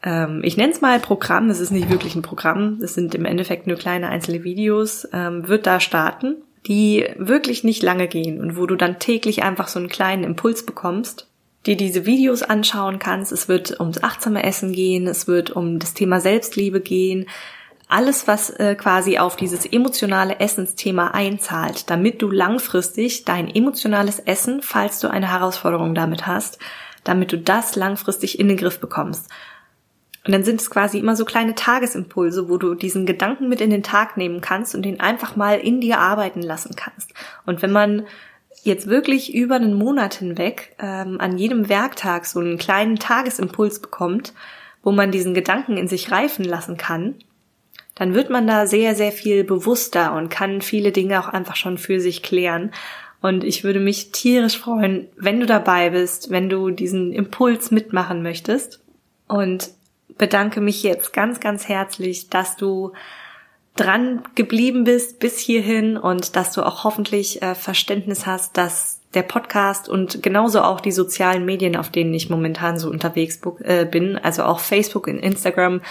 ähm, 0.04 0.42
ich 0.44 0.56
nenne 0.56 0.72
es 0.72 0.80
mal 0.80 1.00
Programm, 1.00 1.48
es 1.48 1.60
ist 1.60 1.70
nicht 1.70 1.88
wirklich 1.88 2.14
ein 2.14 2.22
Programm, 2.22 2.78
es 2.82 2.94
sind 2.94 3.14
im 3.14 3.24
Endeffekt 3.24 3.66
nur 3.66 3.76
kleine 3.76 4.08
einzelne 4.10 4.44
Videos, 4.44 5.08
ähm, 5.12 5.48
wird 5.48 5.66
da 5.66 5.80
starten, 5.80 6.36
die 6.66 7.06
wirklich 7.16 7.64
nicht 7.64 7.82
lange 7.82 8.06
gehen 8.06 8.40
und 8.40 8.56
wo 8.56 8.66
du 8.66 8.76
dann 8.76 8.98
täglich 8.98 9.42
einfach 9.42 9.68
so 9.68 9.78
einen 9.78 9.88
kleinen 9.88 10.24
Impuls 10.24 10.66
bekommst, 10.66 11.26
dir 11.64 11.76
diese 11.76 12.04
Videos 12.04 12.42
anschauen 12.42 12.98
kannst. 12.98 13.32
Es 13.32 13.48
wird 13.48 13.80
ums 13.80 14.02
achtsame 14.02 14.42
Essen 14.44 14.72
gehen, 14.72 15.06
es 15.06 15.26
wird 15.26 15.50
um 15.50 15.78
das 15.78 15.94
Thema 15.94 16.20
Selbstliebe 16.20 16.80
gehen, 16.80 17.26
alles, 17.88 18.26
was 18.26 18.50
äh, 18.50 18.74
quasi 18.74 19.18
auf 19.18 19.36
dieses 19.36 19.66
emotionale 19.66 20.40
Essensthema 20.40 21.08
einzahlt, 21.08 21.90
damit 21.90 22.22
du 22.22 22.30
langfristig 22.30 23.24
dein 23.24 23.48
emotionales 23.54 24.18
Essen, 24.18 24.62
falls 24.62 25.00
du 25.00 25.08
eine 25.08 25.30
Herausforderung 25.30 25.94
damit 25.94 26.26
hast, 26.26 26.58
damit 27.04 27.32
du 27.32 27.38
das 27.38 27.76
langfristig 27.76 28.38
in 28.38 28.48
den 28.48 28.56
Griff 28.56 28.80
bekommst. 28.80 29.28
Und 30.26 30.32
dann 30.32 30.44
sind 30.44 30.60
es 30.60 30.70
quasi 30.70 30.98
immer 30.98 31.16
so 31.16 31.24
kleine 31.24 31.54
Tagesimpulse, 31.54 32.48
wo 32.48 32.56
du 32.56 32.74
diesen 32.74 33.04
Gedanken 33.04 33.48
mit 33.48 33.60
in 33.60 33.70
den 33.70 33.82
Tag 33.82 34.16
nehmen 34.16 34.40
kannst 34.40 34.74
und 34.74 34.82
den 34.82 35.00
einfach 35.00 35.36
mal 35.36 35.58
in 35.58 35.80
dir 35.80 35.98
arbeiten 35.98 36.40
lassen 36.40 36.74
kannst. 36.76 37.12
Und 37.44 37.60
wenn 37.60 37.72
man 37.72 38.06
jetzt 38.62 38.86
wirklich 38.86 39.34
über 39.34 39.56
einen 39.56 39.74
Monat 39.74 40.14
hinweg 40.14 40.74
ähm, 40.78 41.20
an 41.20 41.36
jedem 41.36 41.68
Werktag 41.68 42.24
so 42.24 42.40
einen 42.40 42.56
kleinen 42.56 42.96
Tagesimpuls 42.96 43.80
bekommt, 43.80 44.32
wo 44.82 44.92
man 44.92 45.10
diesen 45.10 45.34
Gedanken 45.34 45.76
in 45.76 45.88
sich 45.88 46.10
reifen 46.10 46.44
lassen 46.44 46.78
kann, 46.78 47.16
dann 47.94 48.14
wird 48.14 48.30
man 48.30 48.46
da 48.46 48.66
sehr, 48.66 48.94
sehr 48.94 49.12
viel 49.12 49.44
bewusster 49.44 50.14
und 50.14 50.30
kann 50.30 50.62
viele 50.62 50.90
Dinge 50.90 51.20
auch 51.20 51.28
einfach 51.28 51.56
schon 51.56 51.76
für 51.78 52.00
sich 52.00 52.22
klären. 52.22 52.72
Und 53.20 53.44
ich 53.44 53.64
würde 53.64 53.80
mich 53.80 54.12
tierisch 54.12 54.58
freuen, 54.58 55.08
wenn 55.16 55.40
du 55.40 55.46
dabei 55.46 55.90
bist, 55.90 56.30
wenn 56.30 56.48
du 56.48 56.70
diesen 56.70 57.12
Impuls 57.12 57.70
mitmachen 57.70 58.22
möchtest. 58.22 58.82
Und 59.28 59.70
bedanke 60.08 60.60
mich 60.60 60.82
jetzt 60.82 61.12
ganz, 61.12 61.40
ganz 61.40 61.68
herzlich, 61.68 62.28
dass 62.30 62.56
du 62.56 62.92
dran 63.76 64.22
geblieben 64.34 64.84
bist 64.84 65.18
bis 65.18 65.38
hierhin 65.38 65.96
und 65.96 66.36
dass 66.36 66.52
du 66.52 66.62
auch 66.62 66.84
hoffentlich 66.84 67.42
äh, 67.42 67.54
Verständnis 67.54 68.26
hast, 68.26 68.56
dass 68.56 69.00
der 69.14 69.22
Podcast 69.22 69.88
und 69.88 70.22
genauso 70.22 70.62
auch 70.62 70.80
die 70.80 70.92
sozialen 70.92 71.44
Medien, 71.44 71.76
auf 71.76 71.88
denen 71.88 72.14
ich 72.14 72.30
momentan 72.30 72.78
so 72.78 72.90
unterwegs 72.90 73.40
äh, 73.62 73.84
bin, 73.84 74.18
also 74.18 74.44
auch 74.44 74.60
Facebook 74.60 75.06
und 75.06 75.18
Instagram, 75.18 75.82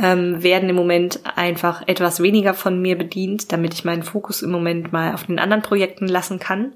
ähm, 0.00 0.42
werden 0.42 0.68
im 0.68 0.76
Moment 0.76 1.20
einfach 1.36 1.86
etwas 1.86 2.20
weniger 2.20 2.54
von 2.54 2.80
mir 2.82 2.98
bedient, 2.98 3.52
damit 3.52 3.74
ich 3.74 3.84
meinen 3.84 4.02
Fokus 4.02 4.42
im 4.42 4.50
Moment 4.50 4.92
mal 4.92 5.14
auf 5.14 5.26
den 5.26 5.38
anderen 5.38 5.62
Projekten 5.62 6.08
lassen 6.08 6.40
kann. 6.40 6.72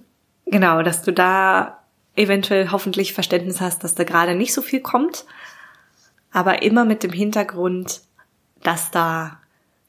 Genau, 0.47 0.83
dass 0.83 1.03
du 1.03 1.13
da 1.13 1.79
eventuell 2.15 2.71
hoffentlich 2.71 3.13
Verständnis 3.13 3.61
hast, 3.61 3.83
dass 3.85 3.95
da 3.95 4.05
gerade 4.05 4.35
nicht 4.35 4.55
so 4.55 4.63
viel 4.63 4.81
kommt 4.81 5.25
aber 6.39 6.63
immer 6.63 6.85
mit 6.85 7.03
dem 7.03 7.11
Hintergrund, 7.11 8.03
dass 8.63 8.93
da 8.93 9.41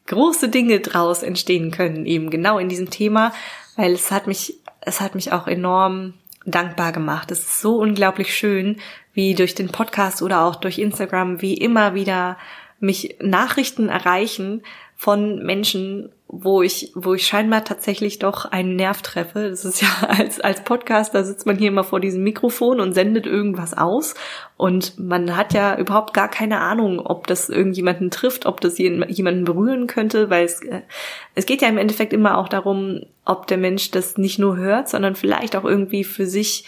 große 0.07 0.49
Dinge 0.49 0.79
draus 0.79 1.21
entstehen 1.21 1.69
können, 1.69 2.07
eben 2.07 2.31
genau 2.31 2.57
in 2.57 2.69
diesem 2.69 2.89
Thema, 2.89 3.33
weil 3.75 3.93
es 3.93 4.09
hat 4.09 4.25
mich, 4.25 4.55
es 4.81 4.99
hat 4.99 5.13
mich 5.13 5.31
auch 5.31 5.45
enorm 5.45 6.15
dankbar 6.47 6.91
gemacht. 6.91 7.29
Es 7.29 7.41
ist 7.41 7.61
so 7.61 7.77
unglaublich 7.77 8.35
schön, 8.35 8.77
wie 9.13 9.35
durch 9.35 9.53
den 9.53 9.69
Podcast 9.69 10.23
oder 10.23 10.41
auch 10.41 10.55
durch 10.55 10.79
Instagram, 10.79 11.43
wie 11.43 11.53
immer 11.53 11.93
wieder 11.93 12.35
mich 12.79 13.17
Nachrichten 13.21 13.87
erreichen 13.87 14.63
von 14.95 15.45
Menschen, 15.45 16.09
wo 16.31 16.61
ich, 16.61 16.91
wo 16.93 17.15
ich 17.15 17.25
scheinbar 17.25 17.63
tatsächlich 17.65 18.19
doch 18.19 18.45
einen 18.45 18.75
Nerv 18.75 19.01
treffe. 19.01 19.49
Das 19.49 19.65
ist 19.65 19.81
ja 19.81 19.87
als, 20.07 20.39
als 20.39 20.63
Podcaster 20.63 21.23
sitzt 21.23 21.47
man 21.47 21.57
hier 21.57 21.69
immer 21.69 21.83
vor 21.83 21.99
diesem 21.99 22.23
Mikrofon 22.23 22.79
und 22.79 22.93
sendet 22.93 23.25
irgendwas 23.25 23.75
aus. 23.75 24.13
Und 24.55 24.99
man 24.99 25.35
hat 25.35 25.55
ja 25.55 25.75
überhaupt 25.77 26.13
gar 26.13 26.27
keine 26.29 26.59
Ahnung, 26.59 26.99
ob 26.99 27.25
das 27.25 27.49
irgendjemanden 27.49 28.11
trifft, 28.11 28.45
ob 28.45 28.61
das 28.61 28.77
jemanden 28.77 29.43
berühren 29.43 29.87
könnte, 29.87 30.29
weil 30.29 30.45
es, 30.45 30.61
äh, 30.61 30.81
es 31.33 31.47
geht 31.47 31.63
ja 31.63 31.67
im 31.67 31.79
Endeffekt 31.79 32.13
immer 32.13 32.37
auch 32.37 32.47
darum, 32.47 33.01
ob 33.25 33.47
der 33.47 33.57
Mensch 33.57 33.89
das 33.89 34.17
nicht 34.17 34.37
nur 34.37 34.55
hört, 34.55 34.87
sondern 34.87 35.15
vielleicht 35.15 35.55
auch 35.55 35.65
irgendwie 35.65 36.03
für 36.03 36.27
sich 36.27 36.65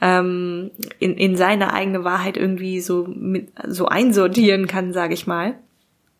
ähm, 0.00 0.70
in, 1.00 1.16
in 1.16 1.34
seine 1.34 1.72
eigene 1.72 2.04
Wahrheit 2.04 2.36
irgendwie 2.36 2.80
so, 2.80 3.06
mit, 3.08 3.48
so 3.66 3.86
einsortieren 3.86 4.68
kann, 4.68 4.92
sage 4.92 5.14
ich 5.14 5.26
mal. 5.26 5.56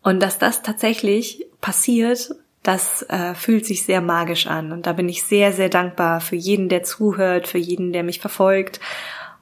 Und 0.03 0.21
dass 0.21 0.39
das 0.39 0.63
tatsächlich 0.63 1.47
passiert, 1.61 2.31
das 2.63 3.03
äh, 3.09 3.35
fühlt 3.35 3.65
sich 3.65 3.85
sehr 3.85 4.01
magisch 4.01 4.47
an. 4.47 4.73
Und 4.73 4.87
da 4.87 4.93
bin 4.93 5.09
ich 5.09 5.23
sehr, 5.23 5.53
sehr 5.53 5.71
dankbar 5.71 6.21
für 6.21 6.37
jeden, 6.37 6.69
der 6.69 6.83
zuhört, 6.83 7.49
für 7.49 7.59
jeden, 7.59 7.93
der 7.93 8.03
mich 8.03 8.21
verfolgt. 8.21 8.81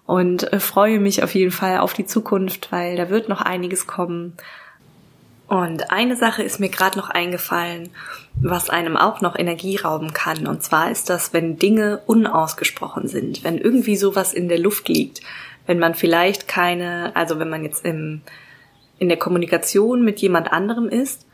Und 0.07 0.53
äh, 0.53 0.61
freue 0.61 1.01
mich 1.01 1.23
auf 1.23 1.35
jeden 1.35 1.51
Fall 1.51 1.79
auf 1.79 1.93
die 1.93 2.07
Zukunft, 2.07 2.71
weil 2.71 2.97
da 2.97 3.11
wird 3.11 3.29
noch 3.29 3.41
einiges 3.41 3.87
kommen. 3.87 4.35
Und 5.49 5.91
eine 5.91 6.15
Sache 6.15 6.43
ist 6.43 6.61
mir 6.61 6.69
gerade 6.69 6.99
noch 6.99 7.11
eingefallen, 7.11 7.89
was 8.41 8.71
einem 8.71 8.97
auch 8.97 9.21
noch 9.21 9.37
Energie 9.37 9.77
rauben 9.77 10.13
kann. 10.13 10.47
Und 10.47 10.63
zwar 10.63 10.91
ist 10.91 11.11
das, 11.11 11.33
wenn 11.33 11.59
Dinge 11.59 12.03
unausgesprochen 12.07 13.09
sind, 13.09 13.43
wenn 13.43 13.59
irgendwie 13.59 13.97
sowas 13.97 14.33
in 14.33 14.49
der 14.49 14.59
Luft 14.59 14.89
liegt, 14.89 15.23
wenn 15.67 15.79
man 15.79 15.95
vielleicht 15.95 16.49
keine, 16.49 17.17
also 17.17 17.39
wenn 17.39 17.49
man 17.49 17.65
jetzt 17.65 17.85
im, 17.85 18.21
in 18.99 19.09
der 19.09 19.19
Kommunikation 19.19 20.05
mit 20.05 20.21
jemand 20.21 20.53
anderem 20.53 20.89
ist 20.89 21.28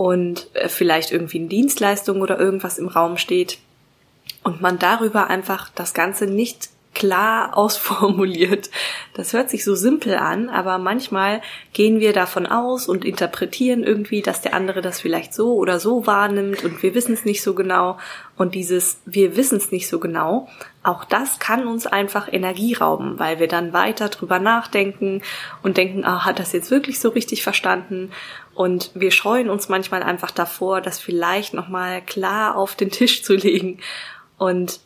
und 0.00 0.48
äh, 0.54 0.70
vielleicht 0.70 1.12
irgendwie 1.12 1.40
eine 1.40 1.48
Dienstleistung 1.48 2.22
oder 2.22 2.38
irgendwas 2.38 2.78
im 2.78 2.88
Raum 2.88 3.18
steht 3.18 3.58
und 4.42 4.62
man 4.62 4.78
darüber 4.78 5.26
einfach 5.26 5.68
das 5.74 5.92
Ganze 5.92 6.24
nicht 6.24 6.70
klar 7.00 7.56
ausformuliert. 7.56 8.70
Das 9.14 9.32
hört 9.32 9.50
sich 9.50 9.64
so 9.64 9.74
simpel 9.74 10.14
an, 10.14 10.48
aber 10.50 10.78
manchmal 10.78 11.40
gehen 11.72 11.98
wir 11.98 12.12
davon 12.12 12.46
aus 12.46 12.88
und 12.88 13.04
interpretieren 13.04 13.82
irgendwie, 13.82 14.20
dass 14.20 14.42
der 14.42 14.54
andere 14.54 14.82
das 14.82 15.00
vielleicht 15.00 15.32
so 15.32 15.54
oder 15.54 15.80
so 15.80 16.06
wahrnimmt 16.06 16.62
und 16.62 16.82
wir 16.82 16.94
wissen 16.94 17.14
es 17.14 17.24
nicht 17.24 17.42
so 17.42 17.54
genau. 17.54 17.98
Und 18.36 18.54
dieses 18.54 19.00
wir 19.06 19.36
wissen 19.36 19.56
es 19.56 19.72
nicht 19.72 19.88
so 19.88 19.98
genau, 19.98 20.48
auch 20.82 21.04
das 21.04 21.38
kann 21.38 21.66
uns 21.66 21.86
einfach 21.86 22.32
Energie 22.32 22.74
rauben, 22.74 23.18
weil 23.18 23.38
wir 23.38 23.48
dann 23.48 23.72
weiter 23.72 24.08
drüber 24.08 24.38
nachdenken 24.38 25.22
und 25.62 25.76
denken, 25.76 26.04
ah, 26.04 26.24
hat 26.24 26.38
das 26.38 26.52
jetzt 26.52 26.70
wirklich 26.70 27.00
so 27.00 27.10
richtig 27.10 27.42
verstanden? 27.42 28.12
Und 28.54 28.90
wir 28.94 29.10
scheuen 29.10 29.48
uns 29.48 29.68
manchmal 29.68 30.02
einfach 30.02 30.30
davor, 30.30 30.80
das 30.80 30.98
vielleicht 30.98 31.54
nochmal 31.54 32.02
klar 32.02 32.56
auf 32.56 32.74
den 32.76 32.90
Tisch 32.90 33.22
zu 33.22 33.34
legen. 33.34 33.78
Und 34.38 34.80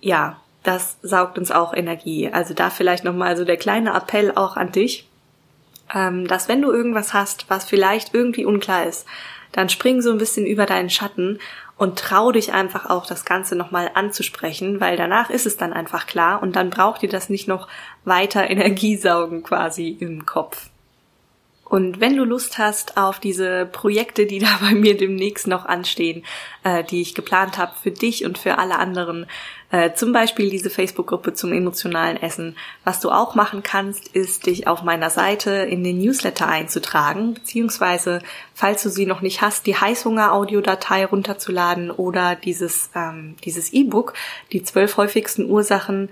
ja, 0.00 0.38
das 0.68 0.98
saugt 1.00 1.38
uns 1.38 1.50
auch 1.50 1.72
Energie. 1.72 2.28
Also 2.30 2.52
da 2.52 2.68
vielleicht 2.68 3.02
nochmal 3.02 3.38
so 3.38 3.46
der 3.46 3.56
kleine 3.56 3.94
Appell 3.94 4.32
auch 4.34 4.58
an 4.58 4.70
dich, 4.70 5.08
ähm, 5.94 6.28
dass 6.28 6.46
wenn 6.46 6.60
du 6.60 6.70
irgendwas 6.70 7.14
hast, 7.14 7.48
was 7.48 7.64
vielleicht 7.64 8.12
irgendwie 8.12 8.44
unklar 8.44 8.84
ist, 8.84 9.06
dann 9.52 9.70
spring 9.70 10.02
so 10.02 10.10
ein 10.10 10.18
bisschen 10.18 10.44
über 10.44 10.66
deinen 10.66 10.90
Schatten 10.90 11.38
und 11.78 11.98
trau 11.98 12.32
dich 12.32 12.52
einfach 12.52 12.84
auch 12.84 13.06
das 13.06 13.24
Ganze 13.24 13.56
nochmal 13.56 13.92
anzusprechen, 13.94 14.78
weil 14.78 14.98
danach 14.98 15.30
ist 15.30 15.46
es 15.46 15.56
dann 15.56 15.72
einfach 15.72 16.06
klar 16.06 16.42
und 16.42 16.54
dann 16.54 16.68
braucht 16.68 17.02
ihr 17.02 17.08
das 17.08 17.30
nicht 17.30 17.48
noch 17.48 17.66
weiter 18.04 18.50
Energie 18.50 18.96
saugen 18.98 19.42
quasi 19.42 19.96
im 19.98 20.26
Kopf. 20.26 20.68
Und 21.68 22.00
wenn 22.00 22.16
du 22.16 22.24
Lust 22.24 22.58
hast 22.58 22.96
auf 22.96 23.18
diese 23.18 23.66
Projekte, 23.66 24.26
die 24.26 24.38
da 24.40 24.58
bei 24.60 24.72
mir 24.72 24.96
demnächst 24.96 25.46
noch 25.46 25.66
anstehen, 25.66 26.24
äh, 26.64 26.84
die 26.84 27.00
ich 27.00 27.14
geplant 27.14 27.58
habe 27.58 27.72
für 27.82 27.90
dich 27.90 28.24
und 28.24 28.38
für 28.38 28.58
alle 28.58 28.78
anderen, 28.78 29.26
äh, 29.70 29.92
zum 29.92 30.14
Beispiel 30.14 30.48
diese 30.48 30.70
Facebook-Gruppe 30.70 31.34
zum 31.34 31.52
emotionalen 31.52 32.16
Essen, 32.16 32.56
was 32.84 33.00
du 33.00 33.10
auch 33.10 33.34
machen 33.34 33.62
kannst, 33.62 34.08
ist 34.08 34.46
dich 34.46 34.66
auf 34.66 34.82
meiner 34.82 35.10
Seite 35.10 35.50
in 35.50 35.84
den 35.84 35.98
Newsletter 35.98 36.48
einzutragen, 36.48 37.34
beziehungsweise, 37.34 38.22
falls 38.54 38.82
du 38.82 38.88
sie 38.88 39.04
noch 39.04 39.20
nicht 39.20 39.42
hast, 39.42 39.66
die 39.66 39.76
Heißhunger-Audiodatei 39.76 41.04
runterzuladen 41.04 41.90
oder 41.90 42.34
dieses 42.34 42.88
ähm, 42.94 43.36
dieses 43.44 43.72
E-Book, 43.72 44.14
die 44.52 44.62
zwölf 44.62 44.96
häufigsten 44.96 45.50
Ursachen, 45.50 46.08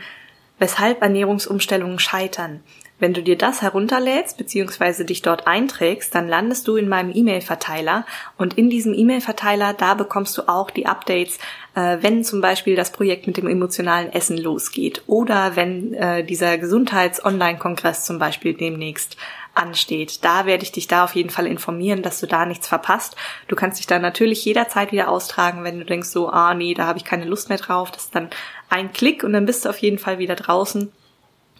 weshalb 0.58 1.02
Ernährungsumstellungen 1.02 1.98
scheitern. 1.98 2.62
Wenn 2.98 3.12
du 3.12 3.22
dir 3.22 3.36
das 3.36 3.60
herunterlädst 3.60 4.38
bzw. 4.38 5.04
dich 5.04 5.20
dort 5.20 5.46
einträgst, 5.46 6.14
dann 6.14 6.28
landest 6.28 6.66
du 6.66 6.76
in 6.76 6.88
meinem 6.88 7.14
E-Mail-Verteiler 7.14 8.06
und 8.38 8.56
in 8.56 8.70
diesem 8.70 8.94
E-Mail-Verteiler, 8.94 9.74
da 9.74 9.92
bekommst 9.92 10.38
du 10.38 10.48
auch 10.48 10.70
die 10.70 10.86
Updates, 10.86 11.38
äh, 11.74 11.98
wenn 12.00 12.24
zum 12.24 12.40
Beispiel 12.40 12.74
das 12.74 12.92
Projekt 12.92 13.26
mit 13.26 13.36
dem 13.36 13.48
emotionalen 13.48 14.10
Essen 14.12 14.38
losgeht 14.38 15.02
oder 15.06 15.56
wenn 15.56 15.92
äh, 15.92 16.24
dieser 16.24 16.56
Gesundheits-Online-Kongress 16.56 18.06
zum 18.06 18.18
Beispiel 18.18 18.54
demnächst 18.54 19.18
ansteht. 19.56 20.24
Da 20.24 20.46
werde 20.46 20.62
ich 20.62 20.72
dich 20.72 20.86
da 20.86 21.04
auf 21.04 21.14
jeden 21.14 21.30
Fall 21.30 21.46
informieren, 21.46 22.02
dass 22.02 22.20
du 22.20 22.26
da 22.26 22.46
nichts 22.46 22.68
verpasst. 22.68 23.16
Du 23.48 23.56
kannst 23.56 23.78
dich 23.78 23.86
da 23.86 23.98
natürlich 23.98 24.44
jederzeit 24.44 24.92
wieder 24.92 25.08
austragen, 25.08 25.64
wenn 25.64 25.78
du 25.78 25.84
denkst 25.84 26.08
so, 26.08 26.28
ah 26.28 26.54
nee, 26.54 26.74
da 26.74 26.86
habe 26.86 26.98
ich 26.98 27.04
keine 27.04 27.24
Lust 27.24 27.48
mehr 27.48 27.58
drauf. 27.58 27.90
Das 27.90 28.04
ist 28.04 28.14
dann 28.14 28.30
ein 28.68 28.92
Klick 28.92 29.24
und 29.24 29.32
dann 29.32 29.46
bist 29.46 29.64
du 29.64 29.68
auf 29.68 29.78
jeden 29.78 29.98
Fall 29.98 30.18
wieder 30.18 30.36
draußen. 30.36 30.92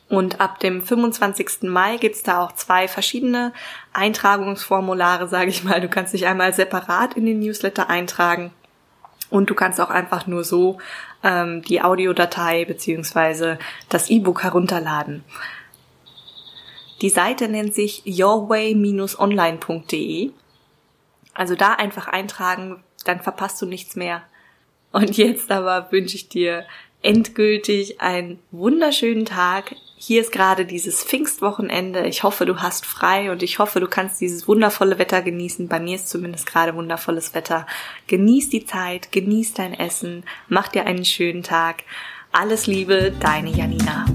Und 0.09 0.41
ab 0.41 0.61
dem 0.61 0.83
25. 0.83 1.63
Mai 1.63 1.97
gibt's 1.97 2.23
da 2.23 2.45
auch 2.45 2.53
zwei 2.53 2.87
verschiedene 2.87 3.53
Eintragungsformulare, 3.93 5.27
sage 5.27 5.51
ich 5.51 5.65
mal. 5.65 5.81
Du 5.81 5.89
kannst 5.89 6.15
dich 6.15 6.27
einmal 6.27 6.53
separat 6.53 7.15
in 7.15 7.27
den 7.27 7.41
Newsletter 7.41 7.91
eintragen 7.91 8.53
und 9.31 9.51
du 9.51 9.55
kannst 9.55 9.81
auch 9.81 9.91
einfach 9.91 10.27
nur 10.27 10.45
so 10.45 10.79
ähm, 11.25 11.63
die 11.63 11.83
Audiodatei 11.83 12.65
beziehungsweise 12.65 13.59
das 13.89 14.09
E-Book 14.09 14.45
herunterladen. 14.45 15.25
Die 17.03 17.11
Seite 17.11 17.49
nennt 17.49 17.75
sich 17.75 18.01
yourway-online.de. 18.05 20.31
Also 21.35 21.55
da 21.55 21.75
einfach 21.75 22.09
eintragen, 22.09 22.83
dann 23.05 23.21
verpasst 23.21 23.61
du 23.61 23.67
nichts 23.67 23.97
mehr. 23.97 24.23
Und 24.93 25.19
jetzt 25.19 25.51
aber 25.51 25.93
wünsche 25.93 26.17
ich 26.17 26.29
dir 26.29 26.65
endgültig 27.03 28.01
einen 28.01 28.39
wunderschönen 28.51 29.27
Tag. 29.27 29.75
Hier 29.97 30.21
ist 30.21 30.33
gerade 30.33 30.65
dieses 30.65 31.05
Pfingstwochenende. 31.05 32.07
Ich 32.07 32.23
hoffe, 32.23 32.47
du 32.47 32.63
hast 32.63 32.87
frei 32.87 33.31
und 33.31 33.43
ich 33.43 33.59
hoffe, 33.59 33.81
du 33.81 33.87
kannst 33.87 34.21
dieses 34.21 34.49
wundervolle 34.49 34.99
Wetter 34.99 35.23
genießen. 35.23 35.69
Bei 35.69 35.79
mir 35.79 35.97
ist 35.97 36.09
zumindest 36.09 36.47
gerade 36.47 36.75
wundervolles 36.75 37.35
Wetter. 37.35 37.67
Genieß 38.07 38.49
die 38.49 38.65
Zeit, 38.65 39.13
genieß 39.13 39.55
dein 39.55 39.75
Essen, 39.75 40.25
mach 40.49 40.69
dir 40.69 40.87
einen 40.87 41.05
schönen 41.05 41.43
Tag. 41.43 41.85
Alles 42.33 42.67
Liebe, 42.67 43.13
deine 43.21 43.51
Janina. 43.51 44.07